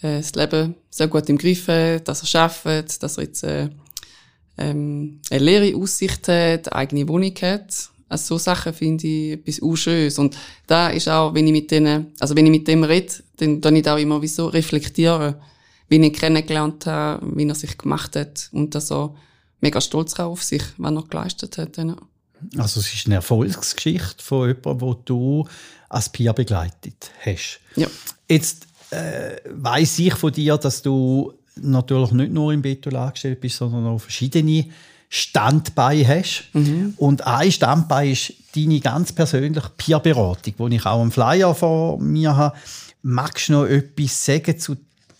äh, 0.00 0.18
das 0.18 0.34
Leben 0.34 0.74
sehr 0.90 1.08
gut 1.08 1.28
im 1.28 1.38
Griff 1.38 1.68
hat, 1.68 2.08
dass 2.08 2.22
er 2.22 2.26
schafft, 2.26 3.02
dass 3.02 3.18
er 3.18 3.24
jetzt 3.24 3.44
äh, 3.44 3.68
ähm, 4.58 5.20
eine 5.30 5.44
leere 5.44 5.76
Aussicht 5.76 6.28
hat, 6.28 6.72
eine 6.72 6.72
eigene 6.72 7.08
Wohnung 7.08 7.34
hat. 7.42 7.90
Also 8.08 8.34
so 8.34 8.38
Sachen 8.38 8.72
finde 8.72 9.06
ich 9.06 9.32
etwas 9.32 9.58
unschönes. 9.58 10.18
Und 10.18 10.36
da 10.66 10.88
ist 10.88 11.08
auch, 11.08 11.34
wenn 11.34 11.46
ich 11.46 11.52
mit 11.52 11.70
denen, 11.70 12.12
also 12.20 12.36
wenn 12.36 12.46
ich 12.46 12.52
mit 12.52 12.68
dem 12.68 12.84
rede, 12.84 13.12
dann, 13.36 13.60
dann 13.60 13.76
ich 13.76 13.88
auch 13.88 13.98
immer 13.98 14.22
wie 14.22 14.28
so 14.28 14.46
reflektieren, 14.46 15.34
wie 15.88 15.96
ich 15.96 16.02
ihn 16.02 16.12
kennengelernt 16.12 16.86
habe, 16.86 17.26
wie 17.36 17.46
er 17.46 17.54
sich 17.54 17.76
gemacht 17.76 18.16
hat 18.16 18.48
und 18.52 18.74
dass 18.74 18.92
er 18.92 19.14
mega 19.60 19.80
stolz 19.80 20.18
auf 20.18 20.42
sich, 20.42 20.62
was 20.76 20.92
er 20.92 21.02
geleistet 21.02 21.58
hat. 21.58 21.76
Ja. 21.76 21.96
Also 22.56 22.80
es 22.80 22.92
ist 22.92 23.06
eine 23.06 23.16
Erfolgsgeschichte 23.16 24.22
von 24.22 24.48
jemandem, 24.48 24.80
wo 24.80 24.94
du 24.94 25.46
als 25.88 26.08
Pia 26.08 26.32
begleitet 26.32 27.10
hast. 27.24 27.60
Ja. 27.76 27.88
Jetzt 28.28 28.66
äh, 28.90 29.36
weiß 29.50 29.98
ich 30.00 30.14
von 30.14 30.32
dir, 30.32 30.56
dass 30.56 30.82
du 30.82 31.32
natürlich 31.56 32.12
nicht 32.12 32.32
nur 32.32 32.52
im 32.52 32.62
Beton 32.62 32.96
angestellt 32.96 33.40
bist, 33.40 33.56
sondern 33.56 33.86
auch 33.86 33.98
verschiedene 33.98 34.66
Standbeine 35.08 36.06
hast. 36.06 36.48
Mhm. 36.52 36.94
Und 36.96 37.26
ein 37.26 37.52
Standbein 37.52 38.10
ist 38.10 38.32
deine 38.54 38.80
ganz 38.80 39.12
persönliche 39.12 39.70
Peer-Beratung, 39.76 40.70
die 40.70 40.76
ich 40.76 40.86
auch 40.86 41.00
einen 41.00 41.12
Flyer 41.12 41.54
vor 41.54 41.98
mir 41.98 42.36
habe. 42.36 42.56
Magst 43.02 43.48
du 43.48 43.52
noch 43.52 43.66
etwas 43.66 44.24
sagen 44.24 44.58
zu 44.58 44.76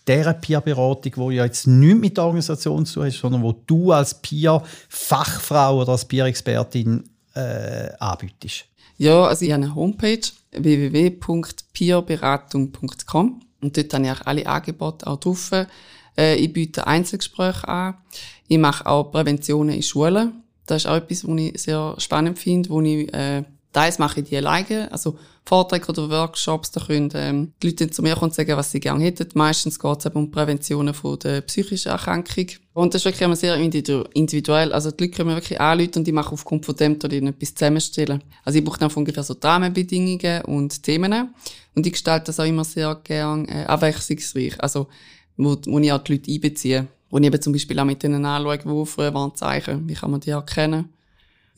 dieser 0.07 0.33
Peer-Beratung, 0.33 1.29
die 1.29 1.35
ja 1.35 1.45
jetzt 1.45 1.67
nicht 1.67 1.99
mit 1.99 2.17
der 2.17 2.23
Organisation 2.25 2.85
zu 2.85 3.01
tun 3.01 3.11
sondern 3.11 3.43
wo 3.43 3.53
du 3.65 3.91
als 3.91 4.21
Peer-Fachfrau 4.21 5.81
oder 5.81 5.93
als 5.93 6.05
Peer-Expertin 6.05 7.03
äh, 7.35 7.89
anbietest? 7.99 8.65
Ja, 8.97 9.25
also 9.25 9.45
ich 9.45 9.51
habe 9.51 9.63
eine 9.63 9.75
Homepage 9.75 10.21
www.peerberatung.com 10.51 13.41
und 13.61 13.77
dort 13.77 13.93
habe 13.93 14.05
ich 14.05 14.11
auch 14.11 14.21
alle 14.25 14.47
Angebote 14.47 15.07
auch 15.07 15.19
drauf. 15.19 15.51
Äh, 16.17 16.35
ich 16.35 16.53
biete 16.53 16.87
Einzelgespräche 16.87 17.67
an. 17.67 17.95
Ich 18.47 18.57
mache 18.57 18.85
auch 18.85 19.11
Präventionen 19.11 19.75
in 19.75 19.83
Schulen. 19.83 20.43
Das 20.65 20.83
ist 20.83 20.87
auch 20.87 20.95
etwas, 20.95 21.27
was 21.27 21.39
ich 21.39 21.61
sehr 21.61 21.95
spannend 21.97 22.39
finde, 22.39 22.69
wo 22.69 22.79
ich 22.81 23.13
äh, 23.13 23.43
Teils 23.73 23.99
mache 23.99 24.21
ich 24.21 24.29
die 24.29 24.37
alleine, 24.37 24.91
also 24.91 25.17
Vorträge 25.45 25.87
oder 25.89 26.09
Workshops, 26.09 26.71
da 26.71 26.81
können 26.81 27.09
ähm, 27.13 27.53
die 27.61 27.67
Leute 27.67 27.89
zu 27.89 28.01
mir 28.01 28.15
kommen 28.15 28.31
und 28.31 28.35
sagen, 28.35 28.57
was 28.57 28.71
sie 28.71 28.79
gerne 28.79 29.03
hätten. 29.03 29.29
Meistens 29.33 29.79
geht 29.79 29.99
es 29.99 30.05
eben 30.05 30.17
um 30.17 30.31
Präventionen 30.31 30.93
von 30.93 31.17
der 31.19 31.41
psychischen 31.41 31.89
Erkrankung. 31.89 32.47
Und 32.73 32.93
das 32.93 33.01
ist 33.01 33.05
wirklich 33.05 33.21
immer 33.21 33.35
sehr 33.35 33.55
individuell. 33.55 34.73
Also 34.73 34.91
die 34.91 35.05
Leute 35.05 35.15
können 35.15 35.29
mir 35.29 35.35
wirklich 35.35 35.61
anrufen 35.61 35.99
und 35.99 36.07
ich 36.07 36.13
mache 36.13 36.33
aufgrund 36.33 36.65
von 36.65 36.75
dem 36.75 36.99
dort 36.99 37.13
etwas 37.13 37.55
zusammenstellen. 37.55 38.23
Also 38.43 38.59
ich 38.59 38.65
brauche 38.65 38.79
dann 38.79 38.91
ungefähr 38.91 39.23
so 39.23 39.35
Rahmenbedingungen 39.41 40.43
und 40.45 40.83
Themen. 40.83 41.33
Und 41.75 41.85
ich 41.85 41.93
gestalte 41.93 42.25
das 42.25 42.39
auch 42.39 42.45
immer 42.45 42.65
sehr 42.65 42.95
gerne 43.03 43.47
äh, 43.47 43.65
abwechslungsreich. 43.65 44.61
Also 44.61 44.87
wo, 45.37 45.55
wo 45.65 45.79
ich 45.79 45.91
auch 45.91 46.03
die 46.03 46.13
Leute 46.13 46.31
einbeziehe. 46.31 46.87
Wo 47.09 47.19
ich 47.19 47.25
eben 47.25 47.41
zum 47.41 47.53
Beispiel 47.53 47.79
auch 47.79 47.85
mit 47.85 48.03
denen 48.03 48.25
anschaue, 48.25 48.59
wo 48.65 48.83
früher 48.83 49.13
waren 49.13 49.35
Zeichen, 49.35 49.87
wie 49.87 49.93
kann 49.93 50.11
man 50.11 50.19
die 50.19 50.31
erkennen. 50.31 50.89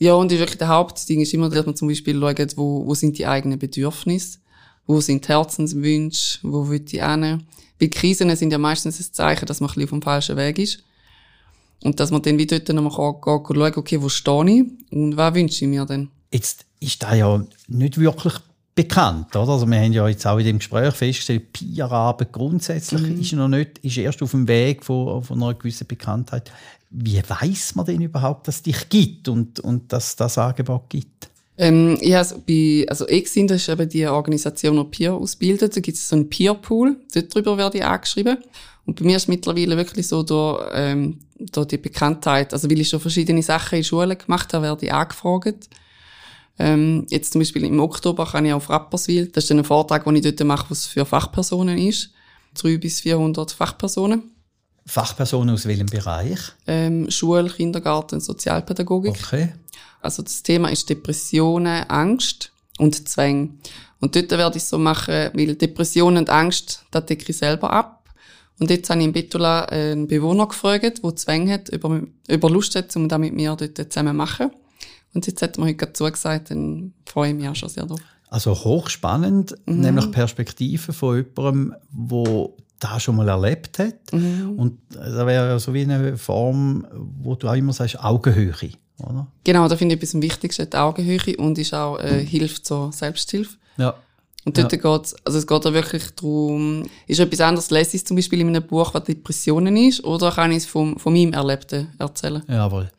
Ja, 0.00 0.14
und 0.14 0.30
wirklich 0.30 0.56
der 0.56 0.68
Hauptding 0.68 1.20
ist 1.20 1.34
immer, 1.34 1.50
dass 1.50 1.66
man 1.66 1.76
zum 1.76 1.86
Beispiel 1.86 2.18
schaut, 2.18 2.56
wo, 2.56 2.86
wo 2.86 2.94
sind 2.94 3.18
die 3.18 3.26
eigenen 3.26 3.58
Bedürfnisse, 3.58 4.38
wo 4.86 4.98
sind 5.02 5.24
die 5.24 5.28
Herzenswünsche, 5.28 6.38
wo 6.42 6.70
will 6.70 6.82
ich 6.86 7.04
hin. 7.04 7.44
Weil 7.78 7.88
Krisen 7.90 8.34
sind 8.34 8.50
ja 8.50 8.56
meistens 8.56 8.98
ein 8.98 9.12
Zeichen, 9.12 9.44
dass 9.44 9.60
man 9.60 9.68
ein 9.68 9.74
bisschen 9.74 9.84
auf 9.84 9.90
dem 9.90 10.02
falschen 10.02 10.36
Weg 10.38 10.58
ist. 10.58 10.82
Und 11.84 12.00
dass 12.00 12.10
man 12.10 12.22
dann 12.22 12.38
wieder 12.38 12.58
dort 12.60 12.74
nochmal 12.74 12.92
schauen 12.92 13.42
kann, 13.44 13.72
okay, 13.76 14.00
wo 14.00 14.08
stehe 14.08 14.50
ich 14.50 14.64
und 14.90 15.18
was 15.18 15.34
wünsche 15.34 15.64
ich 15.66 15.70
mir 15.70 15.84
denn? 15.84 16.08
Jetzt 16.32 16.64
ist 16.80 17.02
das 17.02 17.16
ja 17.16 17.44
nicht 17.68 17.98
wirklich 17.98 18.34
bekannt, 18.74 19.36
oder? 19.36 19.52
Also 19.52 19.66
wir 19.66 19.78
haben 19.78 19.92
ja 19.92 20.08
jetzt 20.08 20.26
auch 20.26 20.38
in 20.38 20.46
dem 20.46 20.58
Gespräch 20.58 20.94
festgestellt, 20.94 21.52
Pia-Arbeit 21.52 22.32
grundsätzlich 22.32 23.02
mhm. 23.02 23.20
ist 23.20 23.32
noch 23.34 23.48
nicht, 23.48 23.78
ist 23.78 23.98
erst 23.98 24.22
auf 24.22 24.30
dem 24.30 24.48
Weg 24.48 24.82
von, 24.82 25.22
von 25.22 25.42
einer 25.42 25.54
gewissen 25.54 25.86
Bekanntheit. 25.86 26.50
Wie 26.90 27.22
weiß 27.26 27.76
man 27.76 27.86
denn 27.86 28.02
überhaupt, 28.02 28.48
dass 28.48 28.56
es 28.56 28.62
dich 28.62 28.88
gibt 28.88 29.28
und, 29.28 29.60
und 29.60 29.92
dass 29.92 30.16
das 30.16 30.38
Angebot 30.38 30.90
gibt? 30.90 31.30
Ähm, 31.56 31.98
ich 32.00 32.14
habe 32.14 32.42
bei, 32.46 32.86
also 32.88 33.06
EXIN, 33.06 33.46
das 33.46 33.62
ist 33.62 33.68
eben 33.68 33.88
die 33.88 34.06
Organisation, 34.06 34.76
die 34.76 34.84
Peer 34.84 35.14
ausbildet. 35.14 35.76
Da 35.76 35.80
gibt 35.80 35.96
es 35.96 36.08
so 36.08 36.16
einen 36.16 36.28
Peer-Pool. 36.28 36.96
Dort 37.14 37.34
drüber 37.34 37.56
werde 37.58 37.78
ich 37.78 37.84
angeschrieben. 37.84 38.38
Und 38.86 38.98
bei 38.98 39.04
mir 39.04 39.16
ist 39.16 39.28
mittlerweile 39.28 39.76
wirklich 39.76 40.08
so 40.08 40.22
durch, 40.22 40.64
ähm, 40.72 41.18
durch 41.38 41.68
die 41.68 41.78
Bekanntheit, 41.78 42.52
also 42.52 42.68
weil 42.68 42.80
ich 42.80 42.88
schon 42.88 42.98
verschiedene 42.98 43.42
Sachen 43.42 43.78
in 43.78 43.84
Schulen 43.84 44.18
gemacht 44.18 44.52
habe, 44.52 44.64
werde 44.64 44.86
ich 44.86 44.92
angefragt. 44.92 45.68
Ähm, 46.58 47.06
jetzt 47.08 47.32
zum 47.32 47.40
Beispiel 47.40 47.64
im 47.64 47.78
Oktober 47.78 48.26
kann 48.26 48.46
ich 48.46 48.52
auf 48.52 48.68
Rapperswil, 48.68 49.28
das 49.28 49.44
ist 49.44 49.50
dann 49.50 49.58
ein 49.58 49.64
Vortrag, 49.64 50.04
den 50.04 50.16
ich 50.16 50.22
dort 50.22 50.44
mache, 50.44 50.70
was 50.70 50.86
für 50.86 51.06
Fachpersonen 51.06 51.78
ist. 51.78 52.10
Drei 52.54 52.78
bis 52.78 53.00
400 53.00 53.52
Fachpersonen. 53.52 54.24
Fachpersonen 54.90 55.54
aus 55.54 55.66
welchem 55.66 55.86
Bereich? 55.86 56.40
Ähm, 56.66 57.10
Schule, 57.10 57.48
Kindergarten, 57.48 58.20
Sozialpädagogik. 58.20 59.12
Okay. 59.12 59.52
Also 60.00 60.22
das 60.22 60.42
Thema 60.42 60.68
ist 60.70 60.90
Depressionen, 60.90 61.88
Angst 61.88 62.52
und 62.78 63.08
Zwänge. 63.08 63.50
Und 64.00 64.16
dort 64.16 64.30
werde 64.32 64.56
ich 64.56 64.64
so 64.64 64.78
machen, 64.78 65.30
weil 65.32 65.54
Depressionen 65.54 66.18
und 66.18 66.30
Angst, 66.30 66.84
das 66.90 67.06
decke 67.06 67.30
ich 67.30 67.36
selber 67.36 67.70
ab. 67.72 68.04
Und 68.58 68.68
jetzt 68.70 68.90
habe 68.90 69.00
ich 69.00 69.06
in 69.06 69.12
Betula 69.12 69.66
einen 69.66 70.08
Bewohner 70.08 70.48
gefragt, 70.48 71.02
der 71.02 71.16
Zwänge 71.16 71.52
hat, 71.52 71.68
über, 71.68 72.02
über 72.28 72.50
Lust 72.50 72.74
hat, 72.74 72.94
um 72.96 73.08
das 73.08 73.18
mit 73.18 73.32
mir 73.32 73.54
dort 73.56 73.76
zusammen 73.76 74.10
zu 74.10 74.16
machen. 74.16 74.50
Und 75.14 75.26
jetzt 75.26 75.40
hat 75.40 75.56
man 75.56 75.68
heute 75.68 75.92
zugesagt, 75.92 76.50
dann 76.50 76.94
freue 77.06 77.30
ich 77.30 77.36
mich 77.36 77.48
auch 77.48 77.54
schon 77.54 77.68
sehr 77.68 77.86
drauf. 77.86 78.00
Also 78.28 78.54
hochspannend, 78.54 79.54
mhm. 79.66 79.80
nämlich 79.80 80.10
Perspektive 80.10 80.92
von 80.92 81.16
jemandem, 81.16 81.74
der 81.90 82.48
das 82.80 83.02
schon 83.02 83.16
mal 83.16 83.28
erlebt 83.28 83.78
hat. 83.78 84.12
Mhm. 84.12 84.54
Und 84.56 84.78
das 84.90 85.14
wäre 85.14 85.50
ja 85.50 85.58
so 85.58 85.72
wie 85.72 85.82
eine 85.82 86.16
Form, 86.16 86.86
wo 86.92 87.34
du 87.34 87.48
auch 87.48 87.54
immer 87.54 87.72
sagst, 87.72 88.00
Augenhöhe. 88.00 88.72
Oder? 88.98 89.26
Genau, 89.44 89.68
da 89.68 89.76
finde 89.76 89.94
ich 89.94 90.00
etwas 90.00 90.14
am 90.14 90.22
wichtigsten, 90.22 90.68
die 90.68 90.76
Augenhöhe 90.76 91.36
und 91.38 91.58
ist 91.58 91.72
auch 91.72 91.98
äh, 91.98 92.24
Hilfe 92.24 92.62
zur 92.62 92.92
Selbsthilfe. 92.92 93.56
Ja. 93.76 93.94
Und 94.44 94.56
dort 94.56 94.72
ja. 94.72 94.78
geht's, 94.78 95.14
also 95.24 95.38
es 95.38 95.46
geht 95.46 95.64
da 95.64 95.72
wirklich 95.72 96.10
darum, 96.16 96.84
ist 97.06 97.20
etwas 97.20 97.40
anderes, 97.40 97.70
lese 97.70 97.96
ich 97.96 98.06
zum 98.06 98.16
Beispiel 98.16 98.40
in 98.40 98.48
einem 98.48 98.66
Buch, 98.66 98.94
was 98.94 99.04
Depressionen 99.04 99.76
ist, 99.76 100.02
oder 100.02 100.32
kann 100.32 100.50
ich 100.50 100.58
es 100.58 100.66
vom, 100.66 100.98
von 100.98 101.12
meinem 101.12 101.34
Erlebten 101.34 101.88
erzählen? 101.98 102.42
Jawohl. 102.48 102.90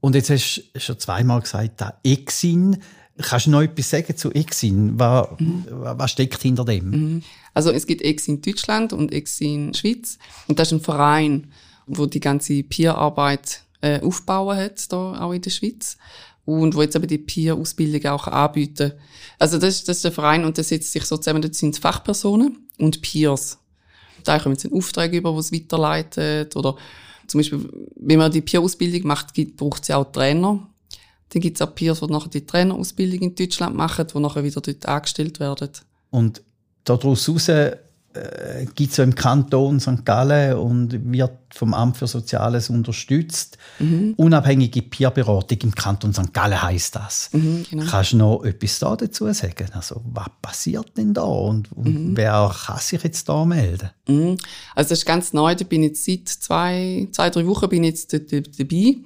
Und 0.00 0.14
jetzt 0.14 0.28
hast 0.28 0.62
du 0.74 0.80
schon 0.80 0.98
zweimal 0.98 1.40
gesagt, 1.40 1.80
der 1.80 1.98
Exin. 2.04 2.76
Kannst 3.22 3.46
du 3.46 3.50
noch 3.50 3.62
etwas 3.62 3.88
sagen 3.88 4.14
zu 4.16 4.30
Exin? 4.32 4.98
Was, 4.98 5.28
mhm. 5.38 5.64
was 5.68 6.10
steckt 6.10 6.42
hinter 6.42 6.64
dem? 6.66 6.90
Mhm. 6.90 7.22
Also 7.54 7.70
es 7.70 7.86
gibt 7.86 8.02
Exin 8.02 8.42
Deutschland 8.42 8.92
und 8.92 9.12
Exin 9.12 9.72
Schweiz. 9.74 10.18
Und 10.48 10.58
das 10.58 10.68
ist 10.68 10.72
ein 10.72 10.80
Verein, 10.80 11.52
wo 11.86 12.06
die 12.06 12.20
ganze 12.20 12.62
Peer-Arbeit 12.62 13.62
äh, 13.80 14.00
aufbauen 14.00 14.56
hat, 14.56 14.92
da 14.92 15.20
auch 15.20 15.32
in 15.32 15.42
der 15.42 15.50
Schweiz 15.50 15.96
und 16.44 16.74
wo 16.74 16.82
jetzt 16.82 16.96
eben 16.96 17.06
die 17.06 17.18
Peer-Ausbildung 17.18 18.10
auch 18.10 18.26
anbieten 18.26 18.92
Also 19.38 19.58
das, 19.58 19.76
ist, 19.76 19.88
das 19.88 19.96
ist 19.98 20.04
der 20.04 20.12
Verein 20.12 20.44
und 20.44 20.56
der 20.56 20.64
setzt 20.64 20.92
sich 20.92 21.04
so 21.04 21.16
zusammen, 21.16 21.42
das 21.42 21.58
sind 21.58 21.78
Fachpersonen 21.78 22.68
und 22.78 23.00
Peers. 23.02 23.58
Da 24.24 24.38
kommen 24.38 24.54
jetzt 24.54 24.64
einen 24.64 24.74
Auftrag 24.74 25.12
über, 25.12 25.30
der 25.30 25.38
es 25.38 25.52
weiterleitet 25.52 26.56
oder 26.56 26.76
zum 27.26 27.38
Beispiel, 27.38 27.68
wenn 27.96 28.18
man 28.18 28.32
die 28.32 28.42
Peer-Ausbildung 28.42 29.06
macht, 29.06 29.28
braucht 29.56 29.82
es 29.82 29.88
ja 29.88 29.96
auch 29.96 30.12
Trainer. 30.12 30.68
Dann 31.30 31.42
gibt 31.42 31.56
es 31.56 31.66
auch 31.66 31.74
Peers, 31.74 32.00
die 32.00 32.06
nachher 32.06 32.28
die 32.28 32.44
Trainerausbildung 32.44 33.20
in 33.20 33.34
Deutschland 33.34 33.74
machen, 33.74 34.06
die 34.12 34.18
nachher 34.18 34.44
wieder 34.44 34.60
dort 34.60 34.86
angestellt 34.86 35.40
werden. 35.40 35.70
Und 36.10 36.42
daraus 36.84 37.26
heraus 37.26 37.48
äh, 38.14 38.66
gibt 38.74 38.92
es 38.92 38.96
ja 38.96 39.04
im 39.04 39.14
Kanton 39.14 39.80
St. 39.80 40.04
Gallen 40.04 40.56
und 40.56 41.12
wird 41.12 41.32
vom 41.52 41.74
Amt 41.74 41.96
für 41.96 42.06
Soziales 42.06 42.70
unterstützt. 42.70 43.58
Mhm. 43.78 44.14
Unabhängige 44.16 44.82
Peerberatung 44.82 45.58
im 45.62 45.74
Kanton 45.74 46.12
St. 46.12 46.32
Gallen 46.32 46.60
heißt 46.60 46.94
das. 46.96 47.30
Mhm, 47.32 47.66
genau. 47.68 47.84
Kannst 47.84 48.12
du 48.12 48.16
noch 48.16 48.44
etwas 48.44 48.78
da 48.78 48.96
dazu 48.96 49.32
sagen? 49.32 49.68
Also, 49.72 50.00
was 50.04 50.28
passiert 50.40 50.96
denn 50.96 51.12
da 51.12 51.22
und, 51.22 51.72
und 51.72 52.10
mhm. 52.10 52.16
wer 52.16 52.54
kann 52.66 52.78
sich 52.78 53.02
jetzt 53.02 53.28
da 53.28 53.44
melden? 53.44 53.90
Mhm. 54.08 54.36
Also, 54.74 54.90
das 54.90 54.98
ist 55.00 55.06
ganz 55.06 55.32
neu. 55.32 55.54
Da 55.54 55.64
bin 55.64 55.82
ich 55.82 55.90
jetzt 55.90 56.04
seit 56.04 56.28
zwei, 56.28 57.08
zwei 57.10 57.30
drei 57.30 57.46
Wochen 57.46 57.68
bin 57.68 57.84
ich 57.84 57.90
jetzt 57.90 58.12
dabei. 58.12 58.96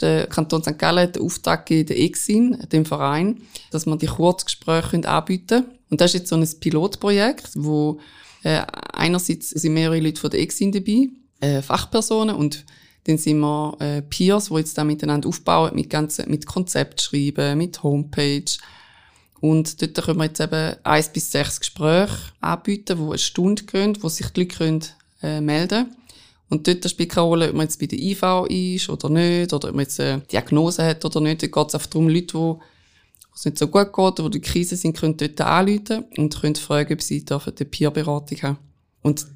Der 0.00 0.26
Kanton 0.26 0.62
St. 0.62 0.78
Gallen 0.78 1.08
hat 1.08 1.16
den 1.16 1.22
Auftrag 1.22 1.66
gegeben, 1.66 1.88
der 1.88 1.98
EXIN, 1.98 2.66
dem 2.70 2.84
Verein, 2.84 3.40
dass 3.70 3.86
man 3.86 3.98
die 3.98 4.06
Kurzgespräche 4.06 5.08
anbieten 5.08 5.64
können. 5.64 5.77
Und 5.90 6.00
das 6.00 6.14
ist 6.14 6.20
jetzt 6.20 6.28
so 6.28 6.36
ein 6.36 6.48
Pilotprojekt, 6.60 7.50
wo 7.54 7.98
äh, 8.42 8.62
einerseits 8.92 9.50
sind 9.50 9.74
mehrere 9.74 10.00
Leute 10.00 10.20
von 10.20 10.30
der 10.30 10.40
Exin 10.40 10.72
dabei, 10.72 11.08
äh, 11.40 11.62
Fachpersonen 11.62 12.34
und 12.34 12.64
dann 13.04 13.16
sind 13.16 13.40
wir 13.40 13.76
äh, 13.80 14.02
Peers, 14.02 14.48
die 14.48 14.54
jetzt 14.56 14.76
da 14.76 14.84
miteinander 14.84 15.28
aufbauen, 15.28 15.74
mit, 15.74 15.88
ganzen, 15.88 16.30
mit 16.30 16.46
Konzept 16.46 17.00
schreiben, 17.00 17.56
mit 17.56 17.82
Homepage. 17.82 18.44
Und 19.40 19.80
dort 19.80 20.04
können 20.04 20.18
wir 20.18 20.26
jetzt 20.26 20.40
eben 20.40 20.76
eins 20.82 21.08
bis 21.08 21.30
sechs 21.30 21.60
Gespräche 21.60 22.16
anbieten, 22.40 22.98
die 22.98 23.04
eine 23.04 23.18
Stunde 23.18 23.62
gehen, 23.62 23.96
wo 24.02 24.08
sich 24.08 24.28
die 24.30 24.40
Leute 24.40 24.56
können, 24.56 24.84
äh, 25.22 25.40
melden 25.40 25.96
Und 26.50 26.66
dort 26.66 26.90
spielt 26.90 27.12
keine 27.12 27.26
Rolle, 27.26 27.48
ob 27.48 27.54
man 27.54 27.66
jetzt 27.66 27.80
bei 27.80 27.86
der 27.86 27.98
IV 27.98 28.22
ist 28.50 28.90
oder 28.90 29.08
nicht, 29.08 29.54
oder 29.54 29.68
ob 29.68 29.74
man 29.74 29.84
jetzt 29.84 30.00
eine 30.00 30.20
Diagnose 30.30 30.84
hat 30.84 31.04
oder 31.04 31.20
nicht. 31.20 31.42
Dort 31.42 31.52
geht 31.52 31.68
es 31.68 31.74
einfach 31.76 31.86
darum, 31.86 32.08
Leute, 32.08 32.26
die 32.26 32.54
es 33.38 33.44
nicht 33.44 33.58
so 33.58 33.68
gut 33.68 33.92
geht, 33.92 34.24
wo 34.24 34.28
die 34.28 34.40
Krise 34.40 34.76
sind, 34.76 34.96
können 34.96 35.16
dort 35.16 35.40
anrufen 35.40 36.04
und 36.16 36.40
können 36.40 36.56
fragen, 36.56 36.94
ob 36.94 37.02
sie 37.02 37.24
dürfen 37.24 37.54
eine 37.56 37.68
Peer-Beratung 37.68 38.42
haben. 38.42 38.58
Und 39.02 39.26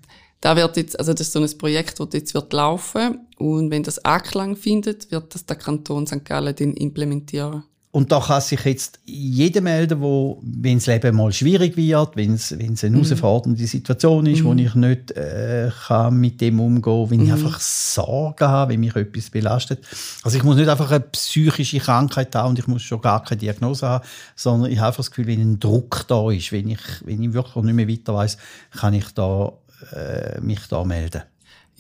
da 0.41 0.57
wird 0.57 0.77
jetzt, 0.77 0.99
also 0.99 1.13
das 1.13 1.29
ist 1.29 1.33
so 1.33 1.41
ein 1.41 1.59
Projekt, 1.59 2.01
das 2.01 2.09
jetzt 2.13 2.35
wird 2.35 2.53
laufen 2.53 3.21
und 3.39 3.71
wenn 3.71 3.85
das 3.85 4.05
Anklang 4.05 4.57
findet, 4.57 5.11
wird 5.13 5.35
das 5.35 5.47
der 5.47 5.57
Kanton 5.57 6.07
St. 6.07 6.25
Gallen 6.25 6.55
dann 6.57 6.75
implementieren. 6.75 7.63
Und 7.95 8.11
da 8.11 8.21
kann 8.21 8.41
sich 8.41 8.65
jetzt 8.65 9.01
jeder 9.05 9.61
melden, 9.61 10.01
wo, 10.01 10.41
wenn 10.43 10.79
das 10.79 10.87
Leben 10.87 11.15
mal 11.15 11.31
schwierig 11.31 11.77
wird, 11.77 12.17
wenn 12.17 12.33
es, 12.33 12.59
wenn 12.59 12.73
es 12.73 12.85
eine 12.85 12.97
mhm. 12.97 13.05
herausfordernde 13.05 13.67
Situation 13.67 14.25
ist, 14.25 14.41
mhm. 14.41 14.45
wo 14.45 14.55
ich 14.55 14.75
nicht 14.75 15.11
äh, 15.11 15.71
kann 15.87 16.17
mit 16.17 16.41
dem 16.41 16.59
umgehen 16.59 17.11
wenn 17.11 17.19
mhm. 17.19 17.27
ich 17.27 17.33
einfach 17.33 17.61
Sorgen 17.61 18.49
habe, 18.49 18.73
wenn 18.73 18.81
mich 18.81 18.97
etwas 18.97 19.29
belastet. 19.29 19.85
Also 20.23 20.39
ich 20.39 20.43
muss 20.43 20.57
nicht 20.57 20.71
einfach 20.71 20.91
eine 20.91 21.01
psychische 21.01 21.81
Krankheit 21.81 22.35
haben 22.35 22.49
und 22.49 22.59
ich 22.59 22.67
muss 22.67 22.81
schon 22.81 23.03
gar 23.03 23.23
keine 23.25 23.41
Diagnose 23.41 23.87
haben, 23.87 24.05
sondern 24.37 24.71
ich 24.71 24.79
habe 24.79 24.87
einfach 24.87 25.05
das 25.05 25.11
Gefühl, 25.11 25.27
wenn 25.27 25.43
ein 25.43 25.61
Druck 25.61 26.07
da 26.09 26.31
ist, 26.31 26.51
wenn 26.51 26.71
ich, 26.71 26.81
wenn 27.05 27.23
ich 27.23 27.35
wirklich 27.35 27.63
nicht 27.63 27.75
mehr 27.75 27.89
weiter 27.89 28.15
weiß, 28.15 28.39
kann 28.71 28.95
ich 28.95 29.11
da, 29.11 29.53
äh, 29.95 30.41
mich 30.41 30.61
da 30.67 30.83
melden. 30.85 31.25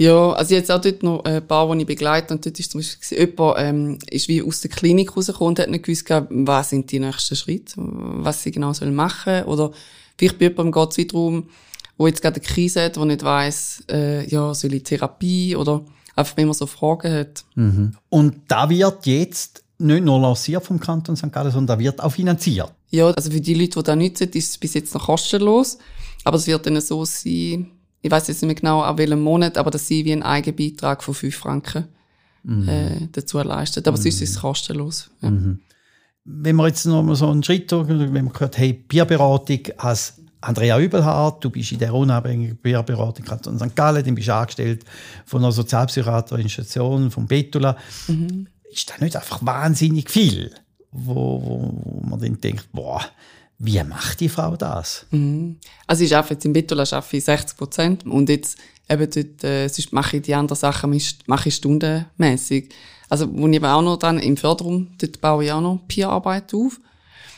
Ja, 0.02 0.32
also 0.32 0.54
jetzt 0.56 0.68
auch 0.68 0.80
dort 0.80 1.04
noch 1.04 1.24
ein 1.24 1.46
paar, 1.46 1.72
die 1.72 1.82
ich 1.82 1.86
begleite. 1.86 2.34
Und 2.34 2.44
dort 2.44 2.58
ist 2.58 2.72
zum 2.72 2.80
Beispiel 2.80 3.18
jemand, 3.20 3.54
ähm, 3.58 3.98
ist 4.10 4.26
wie 4.26 4.42
aus 4.42 4.60
der 4.60 4.70
Klinik 4.70 5.16
rausgekommen 5.16 5.50
und 5.50 5.58
hat 5.60 5.70
nicht 5.70 5.84
gewusst, 5.84 6.10
was 6.10 6.70
sind 6.70 6.90
die 6.90 6.98
nächsten 6.98 7.36
Schritte, 7.36 7.74
was 7.76 8.42
sie 8.42 8.50
genau 8.50 8.72
sollen 8.72 8.96
machen 8.96 9.44
Oder 9.44 9.70
vielleicht 10.18 10.40
bei 10.40 10.46
jemandem 10.46 10.72
geht 10.72 10.90
es 10.90 10.96
wieder 10.96 11.14
um, 11.14 11.48
wo 11.96 12.08
jetzt 12.08 12.20
gerade 12.20 12.40
eine 12.40 12.44
Krise 12.44 12.82
hat, 12.82 12.96
wo 12.96 13.04
nicht 13.04 13.22
weiss, 13.22 13.84
äh, 13.88 14.26
ja, 14.26 14.52
soll 14.54 14.74
ich 14.74 14.82
Therapie 14.82 15.54
oder 15.54 15.84
einfach, 16.16 16.36
wenn 16.36 16.46
man 16.46 16.54
so 16.54 16.66
Fragen 16.66 17.12
hat. 17.12 17.44
Mhm. 17.54 17.96
Und 18.08 18.34
da 18.48 18.68
wird 18.68 19.06
jetzt 19.06 19.62
nicht 19.78 20.04
nur 20.04 20.18
lanciert 20.18 20.64
vom 20.64 20.80
Kanton 20.80 21.14
St. 21.14 21.30
Gallen, 21.30 21.52
sondern 21.52 21.78
da 21.78 21.84
wird 21.84 22.02
auch 22.02 22.10
finanziert. 22.10 22.72
Ja, 22.90 23.06
also 23.06 23.30
für 23.30 23.40
die 23.40 23.54
Leute, 23.54 23.78
die 23.78 23.82
da 23.84 23.94
nützen, 23.94 24.30
ist 24.30 24.50
es 24.50 24.58
bis 24.58 24.74
jetzt 24.74 24.94
noch 24.94 25.06
kostenlos. 25.06 25.78
Aber 26.24 26.38
es 26.38 26.48
wird 26.48 26.66
dann 26.66 26.80
so 26.80 27.04
sein, 27.04 27.70
ich 28.02 28.10
weiß 28.10 28.26
jetzt 28.28 28.42
nicht 28.42 28.48
mehr 28.48 28.54
genau, 28.56 28.82
an 28.82 28.98
welchem 28.98 29.20
Monat, 29.20 29.56
aber 29.56 29.70
dass 29.70 29.86
sie 29.86 30.04
wie 30.04 30.12
einen 30.12 30.24
Eigenbeitrag 30.24 31.02
von 31.02 31.14
5 31.14 31.34
Franken 31.34 31.86
mhm. 32.42 32.68
äh, 32.68 33.08
dazu 33.12 33.38
leistet. 33.38 33.86
Aber 33.86 33.96
mhm. 33.96 34.02
sonst 34.02 34.20
ist 34.20 34.30
es 34.30 34.40
kostenlos. 34.40 35.10
Ja. 35.20 35.30
Mhm. 35.30 35.60
Wenn 36.24 36.56
wir 36.56 36.66
jetzt 36.66 36.84
noch 36.84 37.02
mal 37.02 37.14
so 37.14 37.30
einen 37.30 37.42
Schritt, 37.42 37.70
wenn 37.72 38.12
wir 38.12 38.22
gehört 38.32 38.58
hey, 38.58 38.72
Bierberatung 38.72 39.60
als 39.78 40.20
Andrea 40.40 40.78
Übelhardt, 40.78 41.44
du 41.44 41.50
bist 41.50 41.72
in 41.72 41.78
der 41.78 41.94
unabhängigen 41.94 42.56
Bierberatung 42.56 43.24
Kanton 43.24 43.58
St. 43.58 43.74
Gallen, 43.76 44.04
du 44.04 44.12
bist 44.12 44.28
angestellt 44.28 44.84
von 45.24 45.42
einer 45.42 45.52
sozialpsychiatrischen 45.52 46.50
Station, 46.50 47.10
von 47.10 47.26
Betula. 47.26 47.76
Mhm. 48.08 48.48
Ist 48.70 48.90
das 48.90 49.00
nicht 49.00 49.16
einfach 49.16 49.44
wahnsinnig 49.44 50.10
viel, 50.10 50.52
wo, 50.90 51.72
wo 51.84 52.06
man 52.08 52.20
dann 52.20 52.40
denkt, 52.40 52.68
boah, 52.72 53.02
wie 53.64 53.82
macht 53.84 54.18
die 54.18 54.28
Frau 54.28 54.56
das? 54.56 55.06
Mhm. 55.12 55.56
Also 55.86 56.02
ich 56.02 56.16
arbeite 56.16 56.34
jetzt 56.34 56.44
in 56.44 56.52
Bittola 56.52 56.82
arbeite 56.82 57.16
ich 57.16 57.24
60 57.24 57.56
Prozent 57.56 58.06
und 58.06 58.28
jetzt 58.28 58.58
eben 58.88 59.08
dort, 59.08 59.44
äh, 59.44 59.68
sonst 59.68 59.92
mache 59.92 60.16
ich 60.16 60.22
die 60.24 60.34
anderen 60.34 60.58
Sachen 60.58 61.00
mache 61.26 61.48
ich 61.48 61.54
stundenmäßig. 61.54 62.70
Also 63.08 63.32
wo 63.32 63.46
ich 63.46 63.54
eben 63.54 63.64
auch 63.64 63.82
noch 63.82 63.98
dann 63.98 64.18
im 64.18 64.36
Förderung, 64.36 64.88
dort 64.98 65.20
baue 65.20 65.44
ich 65.44 65.52
auch 65.52 65.60
noch 65.60 65.78
Peerarbeit 65.86 66.52
auf. 66.52 66.80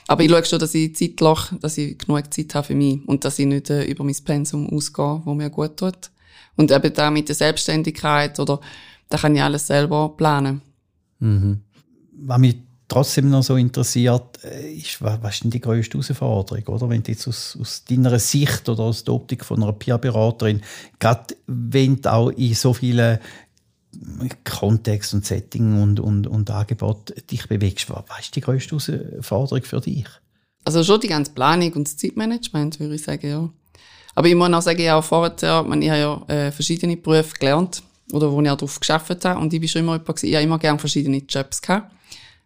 Aber 0.07 0.23
ich 0.23 0.31
schaue 0.31 0.45
schon, 0.47 0.59
dass 0.61 0.75
ich 0.75 0.97
zeitlich, 0.97 1.39
dass 1.61 1.77
ich 1.77 1.99
genug 1.99 2.33
Zeit 2.33 2.55
habe 2.55 2.69
für 2.69 2.75
mich 2.75 3.07
und 3.07 3.27
dass 3.27 3.39
ich 3.39 3.47
nicht 3.47 3.69
äh, 3.69 3.85
über 3.85 4.03
mein 4.03 4.17
Pensum 4.25 4.71
ausgehe, 4.71 5.21
wo 5.27 5.35
mir 5.35 5.51
gut 5.51 5.77
tut. 5.77 6.11
Und 6.57 6.71
eben 6.71 6.95
da 6.95 7.11
mit 7.11 7.29
der 7.29 7.37
Selbstständigkeit 7.37 8.41
oder 8.41 8.61
da 9.11 9.19
kann 9.19 9.37
ich 9.37 9.43
alles 9.43 9.67
selber 9.67 10.15
planen. 10.17 10.63
Mhm. 11.19 11.61
Was 12.17 12.39
mich 12.39 12.57
trotzdem 12.89 13.31
noch 13.31 13.43
so 13.43 13.57
interessiert, 13.57 14.43
äh, 14.45 14.73
ist, 14.73 15.01
was 15.01 15.35
ist 15.35 15.45
denn 15.45 15.51
die 15.51 15.61
größte 15.61 15.99
Herausforderung, 15.99 16.75
oder? 16.75 16.89
Wenn 16.89 17.03
du 17.03 17.13
jetzt 17.13 17.27
aus, 17.27 17.57
aus 17.61 17.85
deiner 17.85 18.19
Sicht 18.19 18.69
oder 18.69 18.85
aus 18.85 19.05
der 19.05 19.15
Optik 19.15 19.45
von 19.45 19.63
einer 19.63 19.73
Peer-Beraterin, 19.73 20.61
gerade 20.99 21.37
wenn 21.47 22.01
du 22.01 22.13
auch 22.13 22.31
in 22.31 22.55
so 22.55 22.75
vielen 22.75 23.19
Kontext 24.45 25.15
und 25.15 25.25
Setting 25.25 25.81
und, 25.81 26.01
und, 26.01 26.27
und 26.27 26.51
Angebot 26.51 27.15
dich 27.31 27.47
bewegst, 27.49 27.89
was 27.91 28.05
ist 28.21 28.37
die 28.37 28.41
größte 28.41 28.77
Herausforderung 28.77 29.63
für 29.63 29.81
dich? 29.81 30.07
Also 30.65 30.83
schon 30.83 31.01
die 31.01 31.09
ganze 31.09 31.33
Planung 31.33 31.73
und 31.75 31.87
das 31.87 31.97
Zeitmanagement, 31.97 32.81
würde 32.81 32.95
ich 32.95 33.03
sagen, 33.03 33.29
ja. 33.29 33.49
Aber 34.15 34.29
ich 34.29 34.35
muss 34.35 34.53
auch 34.53 34.63
sagen, 34.63 34.81
ja, 34.81 35.01
vorher, 35.03 35.35
ich 35.37 35.49
habe 35.49 35.75
ja 35.81 36.23
äh, 36.29 36.53
verschiedene 36.53 36.97
Berufe 36.97 37.35
gelernt, 37.39 37.83
oder 38.13 38.31
wo 38.31 38.41
ich 38.41 38.51
auch 38.51 38.57
darauf 38.57 38.79
geschafft 38.79 39.25
habe, 39.25 39.41
und 39.41 39.53
ich 39.53 39.61
bin 39.61 39.69
schon 39.69 39.83
immer 39.83 39.95
jemand, 39.95 40.23
ich 40.23 40.35
habe 40.35 40.45
immer 40.45 40.59
gerne 40.59 40.79
verschiedene 40.79 41.19
Jobs 41.29 41.61
gehabt. 41.61 41.93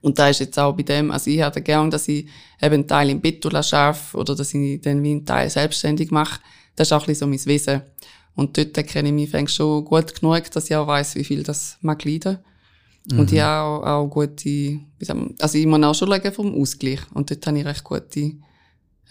Und 0.00 0.18
da 0.18 0.28
ist 0.28 0.40
jetzt 0.40 0.58
auch 0.58 0.76
bei 0.76 0.84
dem, 0.84 1.11
also 1.11 1.30
ich 1.30 1.40
hätte 1.40 1.61
gern, 1.61 1.90
dass 1.90 2.06
ich 2.08 2.26
eben 2.62 2.74
einen 2.74 2.88
Teil 2.88 3.11
im 3.11 3.20
Bettula 3.20 3.62
schaffe 3.62 4.16
oder 4.16 4.34
dass 4.34 4.54
ich 4.54 4.80
dann 4.80 5.02
wie 5.02 5.11
einen 5.11 5.26
Teil 5.26 5.50
selbstständig 5.50 6.11
mache. 6.11 6.40
Das 6.76 6.88
ist 6.88 6.92
auch 6.92 7.02
ein 7.02 7.06
bisschen 7.06 7.26
so 7.26 7.26
mein 7.26 7.46
Wesen. 7.46 7.82
Und 8.37 8.56
dort 8.56 8.74
kenne 8.87 9.08
ich 9.08 9.14
mich 9.14 9.30
fängt 9.30 9.50
schon 9.50 9.84
gut 9.84 10.14
genug, 10.14 10.50
dass 10.52 10.70
ich 10.70 10.76
auch 10.76 10.87
weiss, 10.87 11.16
wie 11.16 11.24
viel 11.24 11.42
das 11.42 11.76
mag 11.80 12.04
leiden. 12.04 12.38
Mhm. 13.11 13.18
Und 13.18 13.32
ich 13.32 13.40
habe 13.40 13.84
auch, 13.84 14.04
auch 14.04 14.08
gute, 14.08 14.80
also 15.40 15.58
ich 15.58 15.66
muss 15.66 15.82
auch 15.82 15.94
schon 15.94 16.32
vom 16.32 16.54
Ausgleich. 16.54 17.00
Und 17.14 17.30
dort 17.30 17.44
habe 17.46 17.58
ich 17.58 17.64
recht 17.64 17.82
gute, 17.82 18.20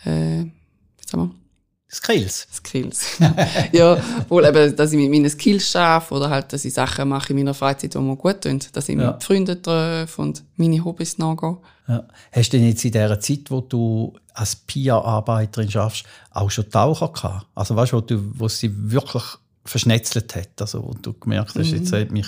äh, 0.06 0.44
wie 0.46 1.06
sagen 1.06 1.24
wir, 1.24 1.36
Skills. 2.08 2.48
Skills. 2.52 3.20
ja, 3.72 3.98
wohl 4.30 4.46
eben, 4.46 4.76
dass 4.76 4.94
ich 4.94 4.98
mit 4.98 5.12
meinen 5.12 5.30
Skills 5.30 5.70
schaffe 5.70 6.16
oder 6.16 6.30
halt, 6.30 6.54
dass 6.54 6.64
ich 6.64 6.74
Sachen 6.74 7.10
mache 7.10 7.34
in 7.34 7.40
meiner 7.40 7.54
Freizeit, 7.54 7.94
die 7.94 8.00
mir 8.00 8.16
gut 8.16 8.42
tun. 8.42 8.60
Dass 8.72 8.88
ich 8.88 8.98
ja. 8.98 9.12
mit 9.12 9.24
Freunden 9.24 9.62
treffe 9.62 10.22
und 10.22 10.44
meine 10.56 10.84
Hobbys 10.84 11.18
nachgehe. 11.18 11.58
Ja. 11.88 12.04
Hast 12.32 12.54
du 12.54 12.58
denn 12.58 12.68
jetzt 12.68 12.86
in 12.86 12.92
dieser 12.92 13.20
Zeit, 13.20 13.50
wo 13.50 13.62
du 13.62 14.14
als 14.34 14.56
PIA-Arbeiterin 14.56 15.70
schaffst, 15.70 16.06
auch 16.32 16.50
schon 16.50 16.70
Taucher 16.70 17.10
gehabt? 17.10 17.48
Also 17.56 17.76
weißt 17.76 17.94
du, 17.94 17.98
wo, 17.98 18.02
du, 18.02 18.40
wo 18.40 18.48
sie 18.48 18.72
wirklich 18.92 19.24
verschnetzelt 19.66 20.34
hat? 20.36 20.62
Also 20.62 20.84
wo 20.84 20.94
du 20.94 21.14
gemerkt 21.14 21.56
hast, 21.56 21.72
mhm. 21.72 21.78
jetzt 21.78 21.92
hat 21.92 22.12
mich 22.12 22.28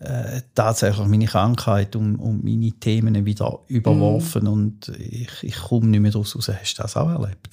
äh, 0.00 0.42
tatsächlich 0.54 1.06
meine 1.06 1.26
Krankheit 1.26 1.96
und, 1.96 2.16
und 2.16 2.44
meine 2.44 2.72
Themen 2.72 3.24
wieder 3.24 3.58
überworfen 3.68 4.42
mhm. 4.42 4.52
und 4.52 4.88
ich, 4.98 5.30
ich 5.42 5.56
komme 5.56 5.86
nicht 5.86 6.00
mehr 6.00 6.12
daraus 6.12 6.36
raus. 6.36 6.48
Hast 6.48 6.78
du 6.78 6.82
das 6.82 6.96
auch 6.96 7.08
erlebt? 7.08 7.48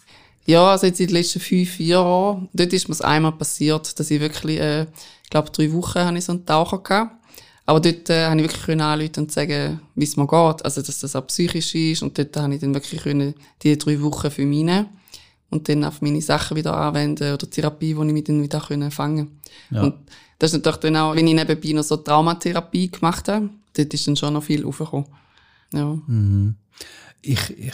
Ja, 0.46 0.72
also 0.72 0.86
jetzt 0.86 1.00
in 1.00 1.08
den 1.08 1.16
letzten 1.16 1.40
fünf 1.40 1.80
Jahren, 1.80 2.50
dort 2.54 2.74
ist 2.74 2.88
mir 2.88 2.94
es 2.94 3.02
einmal 3.02 3.32
passiert, 3.32 4.00
dass 4.00 4.12
ich 4.12 4.20
wirklich, 4.20 4.60
äh, 4.60 4.84
ich 5.24 5.30
glaube, 5.30 5.50
drei 5.50 5.72
Wochen 5.74 6.00
habe 6.00 6.18
ich 6.18 6.26
so 6.26 6.34
einen 6.34 6.46
Taucher 6.46 6.80
gehabt. 6.80 7.16
Aber 7.68 7.80
dort 7.80 8.10
äh, 8.12 8.28
habe 8.28 8.36
ich 8.38 8.44
wirklich 8.44 8.64
können 8.64 8.82
anrufen 8.82 9.22
und 9.22 9.32
sagen, 9.32 9.82
wie 9.96 10.04
es 10.04 10.18
mir 10.18 10.28
geht. 10.28 10.64
Also, 10.64 10.84
dass 10.84 11.00
das 11.00 11.16
auch 11.16 11.26
psychisch 11.26 11.74
ist. 11.74 12.04
Und 12.04 12.16
dort 12.18 12.38
habe 12.38 12.54
ich 12.54 12.62
dann 12.62 12.76
wirklich 12.76 13.02
können 13.02 13.34
die 13.64 13.76
drei 13.76 14.00
Wochen 14.02 14.30
für 14.30 14.46
mich 14.46 14.64
nehmen 14.64 14.88
und 15.50 15.70
dann 15.70 15.84
auf 15.84 16.02
meine 16.02 16.22
Sachen 16.22 16.58
wieder 16.58 16.76
anwenden 16.76 17.34
oder 17.34 17.50
Therapie, 17.50 17.96
wo 17.96 18.04
ich 18.04 18.14
mich 18.14 18.26
dann 18.26 18.42
wieder 18.42 18.60
können 18.60 18.92
fangen 18.92 19.40
ja. 19.72 19.84
Und 19.84 19.96
das 20.38 20.52
ist 20.52 20.58
natürlich 20.58 20.80
dann 20.80 20.98
auch, 20.98 21.16
wenn 21.16 21.28
ich 21.28 21.34
nebenbei 21.34 21.72
noch 21.72 21.84
so 21.84 21.98
Traumatherapie 21.98 22.92
gemacht 22.92 23.28
habe, 23.30 23.50
dort 23.76 23.94
ist 23.94 24.08
dann 24.08 24.18
schon 24.18 24.34
noch 24.34 24.44
viel 24.44 24.66
aufgekommen. 24.66 25.06
Ja. 25.72 25.98
Mhm. 26.08 26.56
Ich, 27.22 27.58
ich 27.58 27.74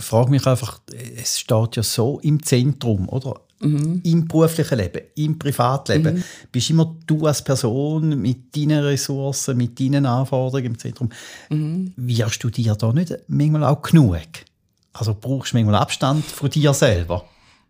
frage 0.00 0.30
mich 0.30 0.46
einfach, 0.46 0.80
es 1.16 1.40
steht 1.40 1.76
ja 1.76 1.82
so 1.82 2.20
im 2.20 2.42
Zentrum, 2.42 3.08
oder? 3.08 3.40
Mhm. 3.60 4.00
Im 4.04 4.28
beruflichen 4.28 4.78
Leben, 4.78 5.02
im 5.14 5.38
Privatleben. 5.38 6.16
Mhm. 6.16 6.24
Bist 6.50 6.70
immer 6.70 6.96
du 7.06 7.26
als 7.26 7.42
Person 7.42 8.20
mit 8.20 8.56
deinen 8.56 8.82
Ressourcen, 8.84 9.56
mit 9.56 9.78
deinen 9.78 10.06
Anforderungen 10.06 10.66
im 10.66 10.78
Zentrum. 10.78 11.10
Mhm. 11.48 11.92
Wirst 11.96 12.42
du 12.42 12.50
dir 12.50 12.74
da 12.74 12.92
nicht 12.92 13.16
manchmal 13.28 13.64
auch 13.64 13.82
genug? 13.82 14.18
Also 14.92 15.16
brauchst 15.18 15.52
du 15.52 15.56
manchmal 15.56 15.76
Abstand 15.76 16.24
von 16.24 16.50
dir 16.50 16.74
selber? 16.74 17.24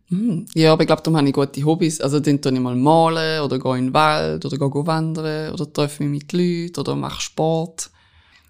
Mhm. 0.09 0.47
Ja, 0.55 0.73
aber 0.73 0.83
ich 0.83 0.87
glaube, 0.87 1.03
da 1.03 1.13
habe 1.13 1.27
ich 1.27 1.33
gute 1.33 1.65
Hobbys. 1.65 2.01
Also 2.01 2.21
dann 2.21 2.41
tue 2.41 2.53
ich 2.53 2.61
mal 2.61 2.77
malen 2.77 3.43
oder 3.43 3.59
gehe 3.59 3.79
in 3.79 3.87
den 3.87 3.95
Wald 3.95 4.45
oder 4.45 4.59
gehe 4.59 4.87
wandern 4.87 5.53
oder 5.53 5.73
treffe 5.73 6.05
mich 6.05 6.23
mit 6.23 6.33
Leuten 6.33 6.81
oder 6.81 6.97
mache 6.97 7.21
Sport. 7.21 7.91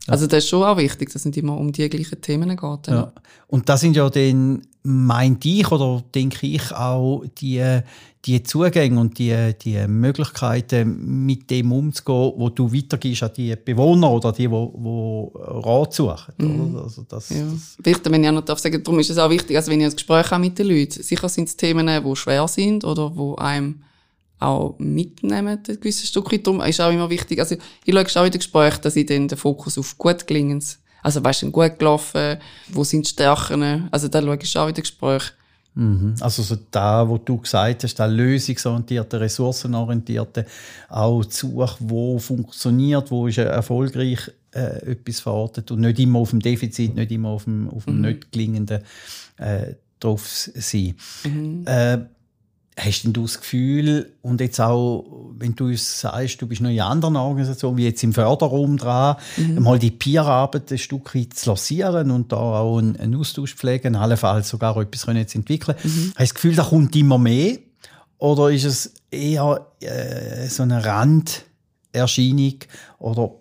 Ja. 0.07 0.13
Also 0.13 0.27
das 0.27 0.45
ist 0.45 0.51
schon 0.51 0.65
auch 0.65 0.77
wichtig, 0.77 1.09
dass 1.09 1.23
es 1.23 1.25
nicht 1.27 1.39
immer 1.39 1.57
um 1.57 1.71
die 1.71 1.89
gleichen 1.89 2.21
Themen 2.21 2.51
geht. 2.51 2.87
Ja. 2.89 2.95
ja. 2.95 3.13
Und 3.47 3.69
das 3.69 3.81
sind 3.81 3.97
ja 3.97 4.11
dann, 4.11 4.63
meint 4.83 5.45
ich 5.45 5.71
oder 5.71 6.03
denke 6.13 6.47
ich 6.47 6.73
auch, 6.73 7.23
die, 7.39 7.81
die 8.25 8.43
Zugänge 8.43 8.99
und 9.01 9.17
die, 9.19 9.53
die 9.63 9.87
Möglichkeiten, 9.87 11.25
mit 11.25 11.51
dem 11.51 11.71
umzugehen, 11.71 12.33
wo 12.37 12.49
du 12.49 12.73
weitergibst 12.73 13.23
an 13.23 13.31
die 13.37 13.55
Bewohner 13.55 14.11
oder 14.11 14.33
die, 14.33 14.49
die, 14.49 14.49
die 14.49 15.29
Rat 15.35 15.95
suchen. 15.95 16.35
Mhm. 16.39 16.77
Also 16.77 17.05
das, 17.09 17.31
ja. 17.31 17.45
das 17.45 17.77
Wichtig, 17.83 18.13
wenn 18.13 18.25
ich 18.25 18.31
auch 18.31 18.35
noch 18.35 18.45
darf 18.45 18.59
sagen, 18.59 18.83
darum 18.83 18.99
ist 18.99 19.11
es 19.11 19.19
auch 19.19 19.31
wichtig, 19.31 19.57
also 19.57 19.71
wenn 19.71 19.81
ich 19.81 19.87
ein 19.87 19.93
Gespräch 19.93 20.31
habe 20.31 20.41
mit 20.41 20.59
den 20.59 20.67
Leuten, 20.67 21.03
sicher 21.03 21.29
sind 21.29 21.49
es 21.49 21.57
Themen, 21.57 21.87
die 21.87 22.17
schwer 22.17 22.49
sind 22.49 22.85
oder 22.85 23.15
wo 23.15 23.37
einem 23.37 23.83
auch 24.43 24.77
mitnehmen, 24.79 25.61
ein 25.67 25.81
gewisses 25.81 26.09
Stück 26.09 26.33
weit. 26.33 26.47
Darum 26.47 26.61
ist 26.61 26.81
auch 26.81 26.93
immer 26.93 27.11
wichtig, 27.11 27.39
also 27.39 27.57
ich 27.85 27.95
schaue 27.95 28.23
auch 28.23 28.27
in 28.27 28.33
den 28.33 28.39
Gesprächen, 28.39 28.81
dass 28.83 28.97
ich 28.97 29.07
dann 29.07 29.29
den 29.29 29.39
Fokus 29.39 29.79
auf 29.79 29.97
gut 29.99 30.27
gelingens, 30.27 30.79
also 31.03 31.23
weißt 31.23 31.43
du, 31.43 31.51
gut 31.51 31.79
gelaufen, 31.79 32.39
wo 32.69 32.85
sind 32.85 33.07
die 33.07 33.11
Stärken, 33.11 33.89
also 33.91 34.09
da 34.09 34.21
schaue 34.23 34.39
ich 34.41 34.59
auch 34.59 34.69
in 34.69 34.75
den 34.75 34.83
Gesprächen. 34.83 35.33
Mhm. 35.75 36.15
Also 36.21 36.43
so 36.43 36.57
da, 36.71 37.09
wo 37.09 37.17
du 37.17 37.39
gesagt 37.39 37.85
hast, 37.85 37.99
der 37.99 38.09
lösungsorientierte, 38.09 39.21
ressourcenorientierte, 39.21 40.47
auch 40.91 41.25
Such, 41.25 41.77
wo 41.81 42.19
funktioniert, 42.19 43.11
wo 43.11 43.27
ist 43.27 43.39
erfolgreich 43.39 44.31
äh, 44.55 44.91
etwas 44.91 45.21
verortet 45.21 45.71
und 45.71 45.81
nicht 45.81 45.99
immer 45.99 46.19
auf 46.19 46.31
dem 46.31 46.41
Defizit, 46.41 46.95
nicht 46.95 47.11
immer 47.11 47.31
auf 47.31 47.45
dem, 47.45 47.71
auf 47.71 47.87
dem 47.87 47.97
mhm. 47.97 48.01
nicht 48.03 48.33
gelingenden 48.33 48.83
äh, 49.39 49.75
drauf 49.99 50.27
sein. 50.27 50.95
Mhm. 51.25 51.65
Äh, 51.67 51.99
Hast 52.75 53.03
denn 53.03 53.13
du 53.13 53.23
das 53.23 53.39
Gefühl, 53.39 54.15
und 54.23 54.41
jetzt 54.41 54.59
auch, 54.59 55.05
wenn 55.37 55.55
du 55.55 55.67
uns 55.67 56.01
sagst, 56.01 56.41
du 56.41 56.47
bist 56.47 56.63
noch 56.63 56.71
in 56.71 56.81
anderen 56.81 57.17
Organisationen, 57.17 57.77
wie 57.77 57.85
jetzt 57.85 58.03
im 58.03 58.15
Förderraum 58.15 58.79
dran, 58.79 59.17
mhm. 59.37 59.63
mal 59.63 59.79
die 59.79 59.91
Peerarbeit 59.91 60.73
ein 60.73 60.79
Stück 60.79 61.15
weit 61.15 61.35
zu 61.35 61.51
lancieren 61.51 62.11
und 62.11 62.33
da 62.33 62.37
auch 62.37 62.79
einen, 62.79 63.15
Austausch 63.15 63.55
pflegen, 63.55 63.95
allenfalls 63.95 64.49
sogar 64.49 64.75
etwas 64.79 65.05
können 65.05 65.29
zu 65.29 65.39
entwickeln. 65.39 65.77
Mhm. 65.83 65.89
Hast 65.89 66.17
du 66.17 66.23
das 66.23 66.35
Gefühl, 66.35 66.55
da 66.55 66.65
kommt 66.65 66.97
immer 66.97 67.19
mehr? 67.19 67.59
Oder 68.17 68.51
ist 68.51 68.65
es 68.65 68.95
eher 69.11 69.67
äh, 69.81 70.49
so 70.49 70.63
eine 70.63 70.83
Randerscheinung? 70.83 72.55
Oder 73.01 73.33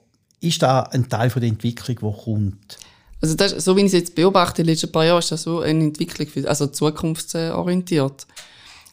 ist 0.42 0.62
da 0.62 0.82
ein 0.82 1.08
Teil 1.08 1.30
von 1.30 1.42
der 1.42 1.50
Entwicklung, 1.50 1.98
die 2.02 2.24
kommt? 2.24 2.80
Also 3.22 3.36
das, 3.36 3.52
so 3.52 3.78
wie 3.78 3.82
ich 3.82 3.88
es 3.88 3.94
jetzt 3.94 4.16
beobachte, 4.16 4.62
in 4.62 4.68
den 4.68 4.74
letzten 4.74 4.92
paar 4.92 5.06
Jahren, 5.06 5.20
ist 5.20 5.32
das 5.32 5.44
so 5.44 5.62
eine 5.62 5.86
Entwicklung, 5.86 6.46
also 6.46 6.68
zukunftsorientiert. 6.68 8.26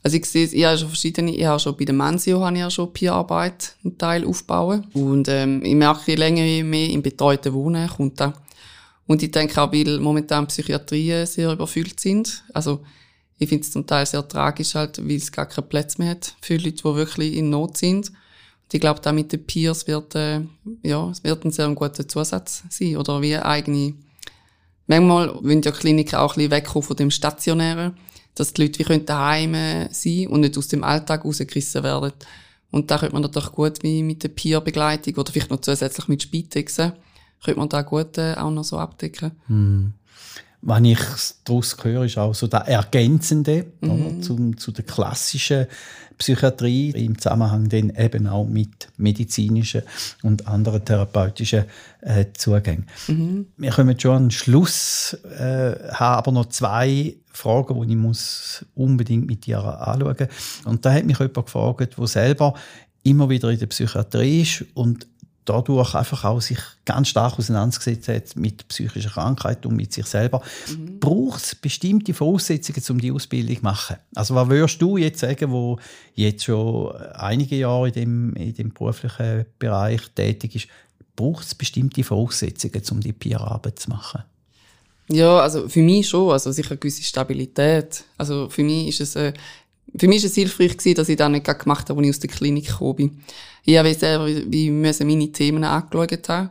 Also 0.03 0.17
ich 0.17 0.27
sehe, 0.27 0.47
ich 0.47 0.65
habe 0.65 0.79
schon 0.79 0.89
verschiedene, 0.89 1.35
ich 1.35 1.45
habe 1.45 1.59
schon 1.59 1.77
bei 1.77 1.85
der 1.85 1.95
Mansio 1.95 2.45
habe 2.45 2.55
ich 2.55 2.61
ja 2.61 2.71
schon 2.71 2.93
Peerarbeit 2.93 3.75
einen 3.85 3.99
Teil 3.99 4.25
aufbauen. 4.25 4.87
Und 4.95 5.29
ähm, 5.29 5.63
ich 5.65 5.75
merke, 5.75 6.03
je 6.07 6.15
länger 6.15 6.45
je 6.45 6.63
mehr 6.63 6.91
im 6.91 7.03
betreuten 7.03 7.53
Wohnen 7.53 7.89
kommt 7.89 8.21
da. 8.21 8.33
Und 9.07 9.23
ich 9.23 9.31
denke 9.31 9.61
auch, 9.61 9.73
weil 9.73 9.99
momentan 9.99 10.47
Psychiatrien 10.47 11.27
sehr 11.27 11.53
überfüllt 11.53 11.99
sind. 11.99 12.45
Also 12.53 12.81
ich 13.39 13.49
finde 13.49 13.65
es 13.65 13.73
zum 13.73 13.87
Teil 13.87 14.05
sehr 14.07 14.27
tragisch, 14.27 14.75
halt, 14.75 14.99
weil 14.99 15.17
es 15.17 15.33
gar 15.33 15.47
keinen 15.47 15.69
Platz 15.69 15.99
mehr 15.99 16.11
hat 16.11 16.35
für 16.41 16.57
Leute, 16.57 16.73
die 16.73 16.85
wirklich 16.85 17.37
in 17.37 17.51
Not 17.51 17.79
sind. 17.79 18.11
Und 18.11 18.75
ich 18.75 18.81
glaube, 18.81 19.01
da 19.01 19.13
mit 19.13 19.33
den 19.33 19.47
Peers 19.47 19.87
wird, 19.87 20.15
äh, 20.15 20.43
ja, 20.83 21.09
es 21.11 21.25
wird 21.25 21.45
ein 21.45 21.51
sehr 21.51 21.69
guter 21.71 22.07
Zusatz 22.07 22.65
sein. 22.69 22.97
Oder 22.97 23.23
wie 23.23 23.37
eigene, 23.37 23.95
manchmal 24.87 25.35
wollen 25.43 25.63
ja 25.63 25.71
Kliniken 25.71 26.19
auch 26.19 26.33
ein 26.33 26.37
bisschen 26.37 26.51
wegkommen 26.51 26.87
von 26.87 26.97
dem 26.97 27.11
Stationären 27.11 27.97
dass 28.39 28.53
die 28.53 28.63
Leute 28.63 28.89
wie 28.89 28.99
daheim 29.09 29.55
sein 29.91 30.27
und 30.29 30.41
nicht 30.41 30.57
aus 30.57 30.69
dem 30.69 30.85
Alltag 30.85 31.25
rausgerissen 31.25 31.83
werden. 31.83 32.13
Und 32.71 32.91
da 32.91 32.99
könnte 32.99 33.15
man 33.15 33.23
natürlich 33.23 33.53
gut 33.53 33.83
wie 33.83 34.03
mit 34.03 34.23
der 34.23 34.29
Peer-Begleitung 34.29 35.15
oder 35.17 35.33
vielleicht 35.33 35.51
noch 35.51 35.61
zusätzlich 35.61 36.09
mit 36.09 36.23
Spitexen, 36.23 36.93
könnte 37.43 37.61
man 37.61 37.69
da 37.69 37.83
gut 37.83 38.19
äh, 38.19 38.35
auch 38.35 38.51
noch 38.51 38.65
so 38.65 38.79
abdecken. 38.79 39.33
Hm 39.47 39.93
was 40.61 40.83
ich 40.83 40.99
daraus 41.45 41.77
höre, 41.83 42.05
ist 42.05 42.19
auch 42.19 42.35
so 42.35 42.47
der 42.47 42.61
Ergänzende 42.61 43.67
mhm. 43.81 44.23
zu, 44.23 44.53
zu 44.57 44.73
der 44.73 44.85
klassischen 44.85 45.67
Psychiatrie 46.19 46.91
im 46.91 47.17
Zusammenhang 47.17 47.69
dann 47.69 47.91
eben 47.97 48.27
auch 48.27 48.45
mit 48.45 48.89
medizinischen 48.97 49.83
und 50.25 50.49
anderen 50.49 50.85
therapeutischen 50.85 51.65
äh, 52.01 52.27
Zugängen. 52.37 52.87
Mhm. 53.07 53.47
Wir 53.57 53.71
kommen 53.71 53.99
schon 53.99 54.17
an 54.17 54.25
den 54.25 54.31
Schluss, 54.33 55.17
äh, 55.39 55.75
haben 55.93 56.19
aber 56.19 56.33
noch 56.33 56.47
zwei 56.47 57.15
Fragen, 57.33 57.81
die 57.81 57.93
ich 57.93 57.99
muss 57.99 58.65
unbedingt 58.75 59.29
mit 59.29 59.47
dir 59.47 59.63
anschauen 59.63 60.17
muss. 60.19 60.67
Und 60.67 60.85
da 60.85 60.93
hat 60.93 61.05
mich 61.05 61.19
jemand 61.19 61.47
gefragt, 61.47 61.97
der 61.97 62.07
selber 62.09 62.55
immer 63.05 63.31
wieder 63.31 63.51
in 63.51 63.61
der 63.61 63.67
Psychiatrie 63.67 64.43
ist 64.43 64.65
und 64.75 65.07
dadurch 65.49 65.95
einfach 65.95 66.25
auch 66.25 66.41
sich 66.41 66.59
ganz 66.85 67.09
stark 67.09 67.39
auseinandergesetzt 67.39 68.09
hat 68.09 68.37
mit 68.37 68.67
psychischer 68.69 69.11
Krankheit 69.11 69.65
und 69.67 69.77
mit 69.77 69.93
sich 69.93 70.07
selber, 70.07 70.43
mhm. 70.69 70.99
braucht 71.01 71.43
es 71.43 71.55
bestimmte 71.55 72.15
Voraussetzungen, 72.15 72.83
um 72.91 73.01
die 73.01 73.13
Ausbildung 73.13 73.57
zu 73.57 73.63
machen. 73.63 73.97
Also 74.15 74.35
was 74.35 74.49
würdest 74.49 74.83
du 74.83 74.97
jetzt 74.97 75.21
sagen, 75.21 75.51
wo 75.51 75.79
jetzt 76.15 76.45
schon 76.45 76.95
einige 77.15 77.57
Jahre 77.57 77.89
in 77.89 77.95
dem, 77.95 78.33
in 78.35 78.55
dem 78.55 78.73
beruflichen 78.73 79.47
Bereich 79.59 80.03
tätig 80.15 80.55
ist, 80.55 80.69
braucht 81.17 81.47
es 81.47 81.55
bestimmte 81.55 82.05
Voraussetzungen, 82.05 82.83
um 82.91 83.01
die 83.01 83.13
Peer-Arbeit 83.13 83.79
zu 83.79 83.91
machen? 83.91 84.23
Ja, 85.11 85.41
also 85.41 85.69
für 85.69 85.81
mich 85.81 86.09
schon, 86.09 86.31
also 86.31 86.53
sicher 86.53 86.73
eine 86.73 86.79
gewisse 86.79 87.03
Stabilität. 87.03 88.05
Also 88.19 88.49
für 88.51 88.63
mich 88.63 88.89
ist 88.89 89.01
es 89.01 89.17
äh, 89.17 89.33
für 89.97 90.09
mich 90.09 90.23
war 90.23 90.29
es 90.29 90.35
hilfreich, 90.35 90.95
dass 90.95 91.09
ich 91.09 91.17
das 91.17 91.31
nicht 91.31 91.45
gemacht 91.45 91.89
habe, 91.89 91.99
als 91.99 92.07
ich 92.07 92.15
aus 92.15 92.21
der 92.21 92.31
Klinik 92.31 92.67
gekommen 92.67 92.97
bin. 92.97 93.23
Ich 93.65 93.77
habe 93.77 93.93
selber 93.95 94.27
wie 94.27 94.71
müssen 94.71 95.07
meine 95.07 95.31
Themen 95.33 95.65
angeschaut 95.65 96.29
haben. 96.29 96.51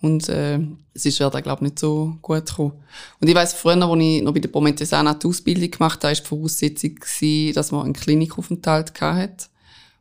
Und 0.00 0.28
äh, 0.28 0.60
es 0.94 1.06
ist 1.06 1.18
ja, 1.18 1.28
glaube 1.28 1.56
ich, 1.56 1.60
nicht 1.60 1.78
so 1.78 2.16
gut 2.22 2.46
gekommen. 2.46 2.72
Und 3.20 3.28
ich 3.28 3.34
weiss, 3.34 3.52
früher, 3.52 3.82
als 3.82 4.00
ich 4.00 4.22
noch 4.22 4.32
bei 4.32 4.40
der 4.40 4.48
Prometesana 4.48 5.14
die 5.14 5.26
Ausbildung 5.26 5.70
gemacht 5.70 6.04
habe, 6.04 6.14
war 6.14 6.22
die 6.22 6.28
Voraussetzung, 6.28 7.54
dass 7.54 7.72
man 7.72 7.84
einen 7.84 7.94
Klinikaufenthalt 7.94 9.00
hatte. 9.00 9.46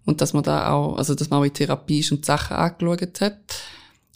Und 0.05 0.21
dass 0.21 0.33
man 0.33 0.43
da 0.43 0.71
auch, 0.71 0.97
also 0.97 1.15
dass 1.15 1.29
man 1.29 1.39
auch 1.39 1.45
in 1.45 1.53
Therapie 1.53 2.05
und 2.11 2.25
Sachen 2.25 2.57
angeschaut 2.57 3.21
hat. 3.21 3.39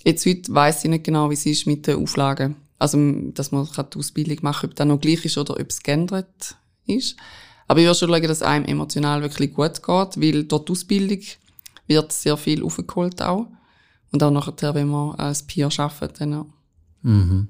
Jetzt 0.04 0.26
heute 0.26 0.54
weiss 0.54 0.84
ich 0.84 0.90
nicht 0.90 1.04
genau, 1.04 1.30
wie 1.30 1.34
es 1.34 1.46
ist 1.46 1.68
mit 1.68 1.88
den 1.88 2.02
Auflagen. 2.02 2.56
Also, 2.80 2.98
dass 3.34 3.52
man 3.52 3.68
die 3.68 4.00
Ausbildung 4.00 4.38
machen 4.42 4.62
kann, 4.62 4.70
ob 4.70 4.76
das 4.76 4.88
noch 4.88 5.02
gleich 5.02 5.26
ist 5.26 5.38
oder 5.38 5.60
ob 5.60 5.70
es 5.70 5.84
geändert 5.84 6.56
ist. 6.86 7.16
Aber 7.72 7.80
ich 7.80 7.86
würde 7.86 7.98
schon 7.98 8.10
schauen, 8.10 8.24
dass 8.24 8.42
einem 8.42 8.66
emotional 8.66 9.22
wirklich 9.22 9.54
gut 9.54 9.82
geht, 9.82 10.22
weil 10.22 10.44
dort 10.44 10.68
die 10.68 10.74
Ausbildung 10.74 11.22
wird 11.88 12.12
sehr 12.12 12.36
viel 12.36 12.64
aufgeholt 12.66 13.22
auch. 13.22 13.48
Und 14.12 14.22
auch 14.22 14.30
nachher, 14.30 14.76
wenn 14.76 14.90
man 14.90 15.16
als 15.16 15.44
Peer 15.44 15.70
arbeitet, 15.78 16.20
dann 16.20 16.34
auch. 16.34 16.48
Mhm. 17.02 17.48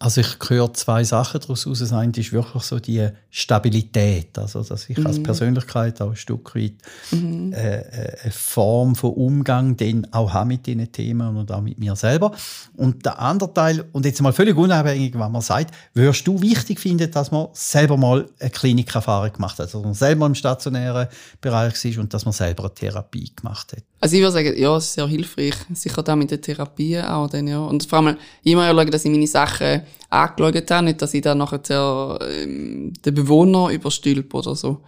Also 0.00 0.20
ich 0.20 0.28
höre 0.48 0.72
zwei 0.74 1.02
Sachen 1.02 1.40
daraus 1.40 1.66
aus. 1.66 1.80
Das 1.80 1.92
eine 1.92 2.12
ist 2.16 2.32
wirklich 2.32 2.62
so 2.62 2.78
die 2.78 3.08
Stabilität, 3.30 4.38
also 4.38 4.62
dass 4.62 4.88
ich 4.88 4.96
mhm. 4.96 5.08
als 5.08 5.20
Persönlichkeit 5.20 6.00
auch 6.00 6.10
ein 6.10 6.16
Stück 6.16 6.54
weit 6.54 6.74
mhm. 7.10 7.52
äh, 7.52 7.80
äh, 7.80 8.16
eine 8.22 8.30
Form 8.30 8.94
von 8.94 9.14
Umgang 9.14 9.76
den 9.76 10.12
auch 10.12 10.32
habe 10.32 10.48
mit 10.48 10.66
diesen 10.66 10.92
Themen 10.92 11.36
und 11.36 11.50
auch 11.50 11.60
mit 11.60 11.80
mir 11.80 11.96
selber. 11.96 12.30
Und 12.76 13.04
der 13.04 13.18
andere 13.18 13.52
Teil, 13.52 13.86
und 13.90 14.04
jetzt 14.06 14.22
mal 14.22 14.32
völlig 14.32 14.56
unabhängig, 14.56 15.18
was 15.18 15.32
man 15.32 15.42
sagt, 15.42 15.74
würdest 15.94 16.24
du 16.28 16.40
wichtig 16.40 16.78
finden, 16.78 17.10
dass 17.10 17.32
man 17.32 17.48
selber 17.52 17.96
mal 17.96 18.28
eine 18.38 18.50
Klinikerfahrung 18.50 19.32
gemacht 19.32 19.58
hat, 19.58 19.66
also 19.66 19.78
dass 19.78 19.84
man 19.84 19.94
selber 19.94 20.26
im 20.26 20.36
stationären 20.36 21.08
Bereich 21.40 21.84
ist 21.84 21.98
und 21.98 22.14
dass 22.14 22.24
man 22.24 22.32
selber 22.32 22.64
eine 22.64 22.74
Therapie 22.74 23.32
gemacht 23.34 23.72
hat? 23.72 23.82
Also 24.00 24.14
ich 24.14 24.22
würde 24.22 24.32
sagen, 24.32 24.56
ja, 24.56 24.76
es 24.76 24.84
ist 24.84 24.94
sehr 24.94 25.08
hilfreich. 25.08 25.54
Sicher 25.74 26.04
da 26.04 26.14
mit 26.14 26.30
der 26.30 26.40
Therapie 26.40 27.00
auch 27.00 27.28
dann, 27.28 27.48
ja. 27.48 27.58
Und 27.58 27.84
vor 27.84 27.98
allem 27.98 28.16
immer 28.44 28.70
schauen, 28.70 28.90
dass 28.92 29.04
ich 29.04 29.10
meine 29.10 29.26
Sachen 29.26 29.82
angeschaut 30.10 30.70
habe, 30.70 30.84
nicht, 30.86 31.02
dass 31.02 31.14
ich 31.14 31.22
dann 31.22 31.38
nachher 31.38 31.58
der, 31.58 32.18
ähm, 32.22 32.92
den 33.04 33.14
Bewohner 33.14 33.70
überstülpe 33.70 34.36
oder 34.36 34.54
so. 34.54 34.82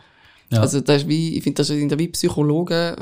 Ja. 0.51 0.61
Also 0.61 0.81
das 0.81 1.03
ist 1.03 1.09
wie, 1.09 1.37
ich 1.37 1.43
finde, 1.43 1.59
das 1.59 1.69
sind 1.69 1.99
wie 1.99 2.09
Psychologen. 2.09 2.97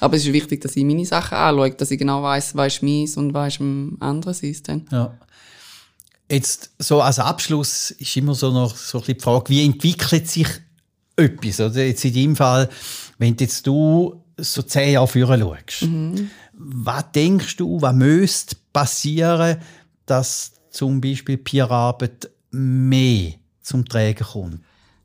Aber 0.00 0.16
es 0.16 0.24
ist 0.24 0.32
wichtig, 0.32 0.60
dass 0.60 0.76
ich 0.76 0.84
meine 0.84 1.04
Sachen 1.04 1.36
anschaue, 1.36 1.72
dass 1.72 1.90
ich 1.90 1.98
genau 1.98 2.22
weiß, 2.22 2.54
was 2.56 2.74
ist 2.74 2.82
meins 2.82 3.16
und 3.16 3.34
was 3.34 3.54
ist 3.54 3.58
dem 3.58 3.96
anderen 4.00 4.34
ist 4.40 4.68
dann. 4.68 4.86
Ja. 4.92 5.18
Jetzt, 6.30 6.70
so 6.78 7.00
als 7.00 7.18
Abschluss 7.18 7.90
ist 7.92 8.16
immer 8.16 8.34
so 8.34 8.52
noch 8.52 8.76
so 8.76 8.98
ein 8.98 9.00
bisschen 9.00 9.18
die 9.18 9.22
Frage, 9.22 9.48
wie 9.48 9.64
entwickelt 9.64 10.28
sich 10.28 10.48
etwas? 11.16 11.60
Oder 11.60 11.84
jetzt 11.84 12.04
in 12.04 12.14
deinem 12.14 12.36
Fall, 12.36 12.68
wenn 13.18 13.36
jetzt 13.38 13.66
du 13.66 14.22
so 14.36 14.62
zehn 14.62 14.92
Jahre 14.92 15.08
früher 15.08 15.38
schaust, 15.38 15.82
mhm. 15.82 16.30
was 16.52 17.04
denkst 17.12 17.56
du, 17.56 17.80
was 17.80 17.94
müsste 17.94 18.56
passieren, 18.72 19.58
dass 20.06 20.52
zum 20.70 21.00
Beispiel 21.00 21.36
Peerarbeit 21.36 22.30
mehr 22.50 23.32
zum 23.62 23.84
Tragen 23.84 24.24
kommt? 24.24 24.60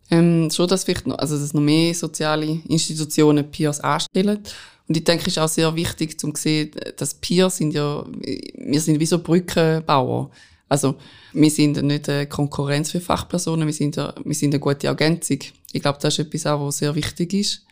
Ähm, 0.10 0.50
schon, 0.52 0.68
dass 0.68 0.84
vielleicht 0.84 1.08
noch, 1.08 1.18
also 1.18 1.38
dass 1.38 1.54
noch 1.54 1.62
mehr 1.62 1.94
soziale 1.94 2.62
Institutionen 2.68 3.50
Peers 3.50 3.80
anstellen. 3.80 4.40
Und 4.88 4.98
ich 4.98 5.04
denke, 5.04 5.24
es 5.24 5.34
ist 5.34 5.40
auch 5.40 5.48
sehr 5.48 5.74
wichtig, 5.76 6.20
zu 6.20 6.32
sehen, 6.36 6.72
dass 6.98 7.14
Peers 7.14 7.58
sind 7.58 7.74
ja, 7.74 8.06
wir 8.20 8.82
sind 8.82 9.00
wie 9.00 9.06
so 9.06 9.20
Brückenbauer. 9.20 10.30
Also, 10.68 10.96
wir 11.34 11.52
sind 11.52 11.82
nicht 11.82 12.10
eine 12.10 12.28
Konkurrenz 12.28 12.92
für 12.92 13.00
Fachpersonen, 13.00 13.66
wir 13.66 13.74
sind, 13.74 13.96
ja, 13.96 14.14
wir 14.24 14.36
sind 14.36 14.54
eine 14.54 14.60
gute 14.60 14.88
Ergänzung. 14.88 15.40
Ich 15.72 15.82
glaube, 15.82 16.00
das 16.02 16.18
ist 16.18 16.26
etwas 16.26 16.46
auch, 16.48 16.66
was 16.66 16.78
sehr 16.80 16.94
wichtig 16.96 17.34
ist. 17.34 17.66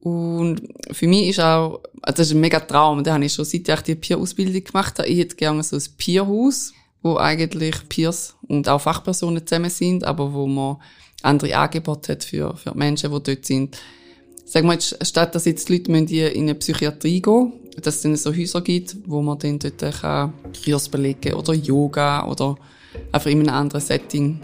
Und 0.00 0.62
für 0.90 1.06
mich 1.06 1.28
ist 1.28 1.40
auch, 1.40 1.80
also 2.02 2.16
das 2.16 2.26
ist 2.28 2.32
ein 2.34 2.40
mega 2.40 2.60
Traum, 2.60 3.04
da 3.04 3.14
habe 3.14 3.24
ich 3.24 3.32
schon 3.32 3.44
seit 3.44 3.68
ich 3.68 3.80
die 3.82 3.94
Peer-Ausbildung 3.94 4.64
gemacht 4.64 4.98
habe. 4.98 5.08
Ich 5.08 5.18
hätte 5.18 5.36
gerne 5.36 5.62
so 5.62 5.76
ein 5.76 5.82
Peerhaus, 5.96 6.72
wo 7.02 7.16
eigentlich 7.16 7.88
Peers 7.88 8.36
und 8.48 8.68
auch 8.68 8.80
Fachpersonen 8.80 9.46
zusammen 9.46 9.70
sind, 9.70 10.04
aber 10.04 10.32
wo 10.32 10.46
man 10.46 10.76
andere 11.22 11.56
Angebote 11.56 12.12
hat 12.12 12.24
für, 12.24 12.56
für 12.56 12.74
Menschen, 12.74 13.12
die 13.12 13.22
dort 13.22 13.46
sind. 13.46 13.76
Sagen 14.44 14.66
wir 14.66 14.74
jetzt, 14.74 14.96
statt 15.06 15.34
dass 15.34 15.44
jetzt 15.44 15.68
die 15.68 15.78
Leute 15.78 15.92
in 15.92 16.42
eine 16.42 16.54
Psychiatrie 16.54 17.22
gehen, 17.22 17.52
dass 17.80 17.96
es 17.96 18.02
dann 18.02 18.16
so 18.16 18.34
Häuser 18.34 18.60
gibt, 18.60 18.96
wo 19.06 19.22
man 19.22 19.38
dann 19.38 19.58
dort 19.58 20.00
kann 20.00 20.32
Kurs 20.64 20.88
belegen 20.88 21.34
oder 21.34 21.54
Yoga 21.54 22.26
oder 22.26 22.56
einfach 23.12 23.30
in 23.30 23.40
einem 23.40 23.54
anderen 23.54 23.80
Setting. 23.80 24.40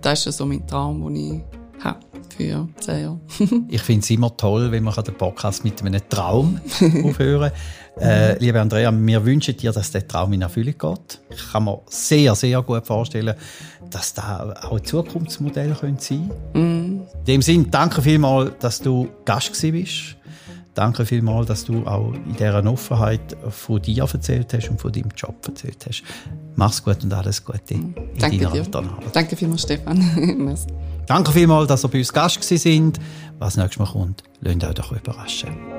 Das 0.00 0.26
ist 0.26 0.38
so 0.38 0.46
mein 0.46 0.66
Traum, 0.66 1.02
den 1.04 1.16
ich 1.16 1.84
habe 1.84 2.00
für 2.36 2.68
zehn 2.80 3.02
Jahre. 3.02 3.20
ich 3.68 3.82
finde 3.82 4.02
es 4.02 4.10
immer 4.10 4.36
toll, 4.36 4.70
wenn 4.72 4.82
man 4.82 4.94
den 4.94 5.14
Podcast 5.14 5.64
mit 5.64 5.80
einem 5.82 6.00
Traum 6.08 6.60
aufhören 7.04 7.52
äh, 8.00 8.38
Liebe 8.38 8.60
Andrea, 8.60 8.92
wir 8.92 9.24
wünschen 9.24 9.56
dir, 9.56 9.72
dass 9.72 9.90
der 9.90 10.06
Traum 10.06 10.32
in 10.32 10.42
Erfüllung 10.42 10.74
geht. 10.76 11.20
Ich 11.30 11.52
kann 11.52 11.64
mir 11.64 11.80
sehr, 11.88 12.34
sehr 12.34 12.60
gut 12.62 12.86
vorstellen, 12.86 13.34
dass 13.90 14.14
da 14.14 14.54
auch 14.62 14.76
ein 14.76 14.84
Zukunftsmodell 14.84 15.74
sein 15.80 15.96
könnte. 15.98 16.14
Mm. 16.58 16.58
In 16.58 17.24
dem 17.26 17.42
Sinne, 17.42 17.66
danke 17.70 18.02
vielmals, 18.02 18.52
dass 18.58 18.80
du 18.80 19.08
Gast 19.24 19.52
bist. 19.60 20.16
Danke 20.74 21.06
vielmals, 21.06 21.46
dass 21.46 21.64
du 21.64 21.86
auch 21.86 22.12
in 22.12 22.34
dieser 22.34 22.64
Offenheit 22.66 23.36
von 23.48 23.80
dir 23.80 24.02
erzählt 24.02 24.52
hast 24.52 24.68
und 24.70 24.80
von 24.80 24.90
deinem 24.90 25.10
Job 25.16 25.36
erzählt 25.46 25.86
hast. 25.86 26.02
Mach's 26.56 26.82
gut 26.82 27.04
und 27.04 27.12
alles 27.12 27.44
Gute 27.44 27.74
in 27.74 27.94
Danke 28.18 28.38
deiner 28.38 28.50
dir. 28.50 28.82
Danke 29.12 29.36
vielmals, 29.36 29.62
Stefan. 29.62 30.56
Danke 31.06 31.30
vielmals, 31.30 31.68
dass 31.68 31.84
ihr 31.84 31.88
bei 31.88 31.98
uns 31.98 32.12
Gast 32.12 32.42
sind. 32.42 32.98
Was 33.38 33.56
nächstes 33.56 33.78
Mal 33.78 33.86
kommt, 33.86 34.24
lasst 34.40 34.64
euch 34.64 34.74
doch 34.74 34.92
überraschen. 34.92 35.73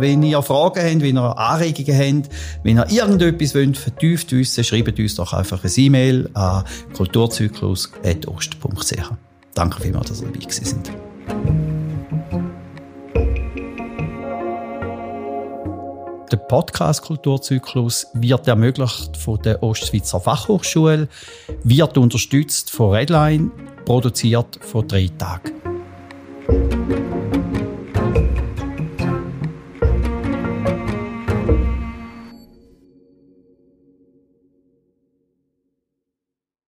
Wenn 0.00 0.22
ihr 0.22 0.40
Fragen 0.42 0.80
habt, 0.80 1.02
wenn 1.02 1.16
ihr 1.16 1.38
Anregungen 1.38 2.22
habt, 2.22 2.28
wenn 2.62 2.76
ihr 2.76 2.88
irgendetwas 2.88 3.56
wollt, 3.56 3.76
vertieft 3.76 4.30
wissen, 4.30 4.62
schreibt 4.62 4.96
uns 4.98 5.16
doch 5.16 5.32
einfach 5.32 5.64
eine 5.64 5.72
E-Mail 5.76 6.30
an 6.34 6.62
kulturzyklus.ost.ch. 6.94 9.10
Danke 9.54 9.80
vielmals, 9.80 10.10
dass 10.10 10.22
ihr 10.22 10.28
dabei 10.28 10.46
sind. 10.48 10.92
Der 16.30 16.36
Podcast 16.36 17.02
Kulturzyklus 17.02 18.06
wird 18.14 18.46
ermöglicht 18.46 19.16
von 19.16 19.42
der 19.42 19.60
Ostschweizer 19.64 20.20
Fachhochschule, 20.20 21.08
wird 21.64 21.98
unterstützt 21.98 22.70
von 22.70 22.92
Redline, 22.92 23.50
produziert 23.84 24.60
von 24.62 24.86
drei 24.86 25.10
Tagen. 25.18 25.54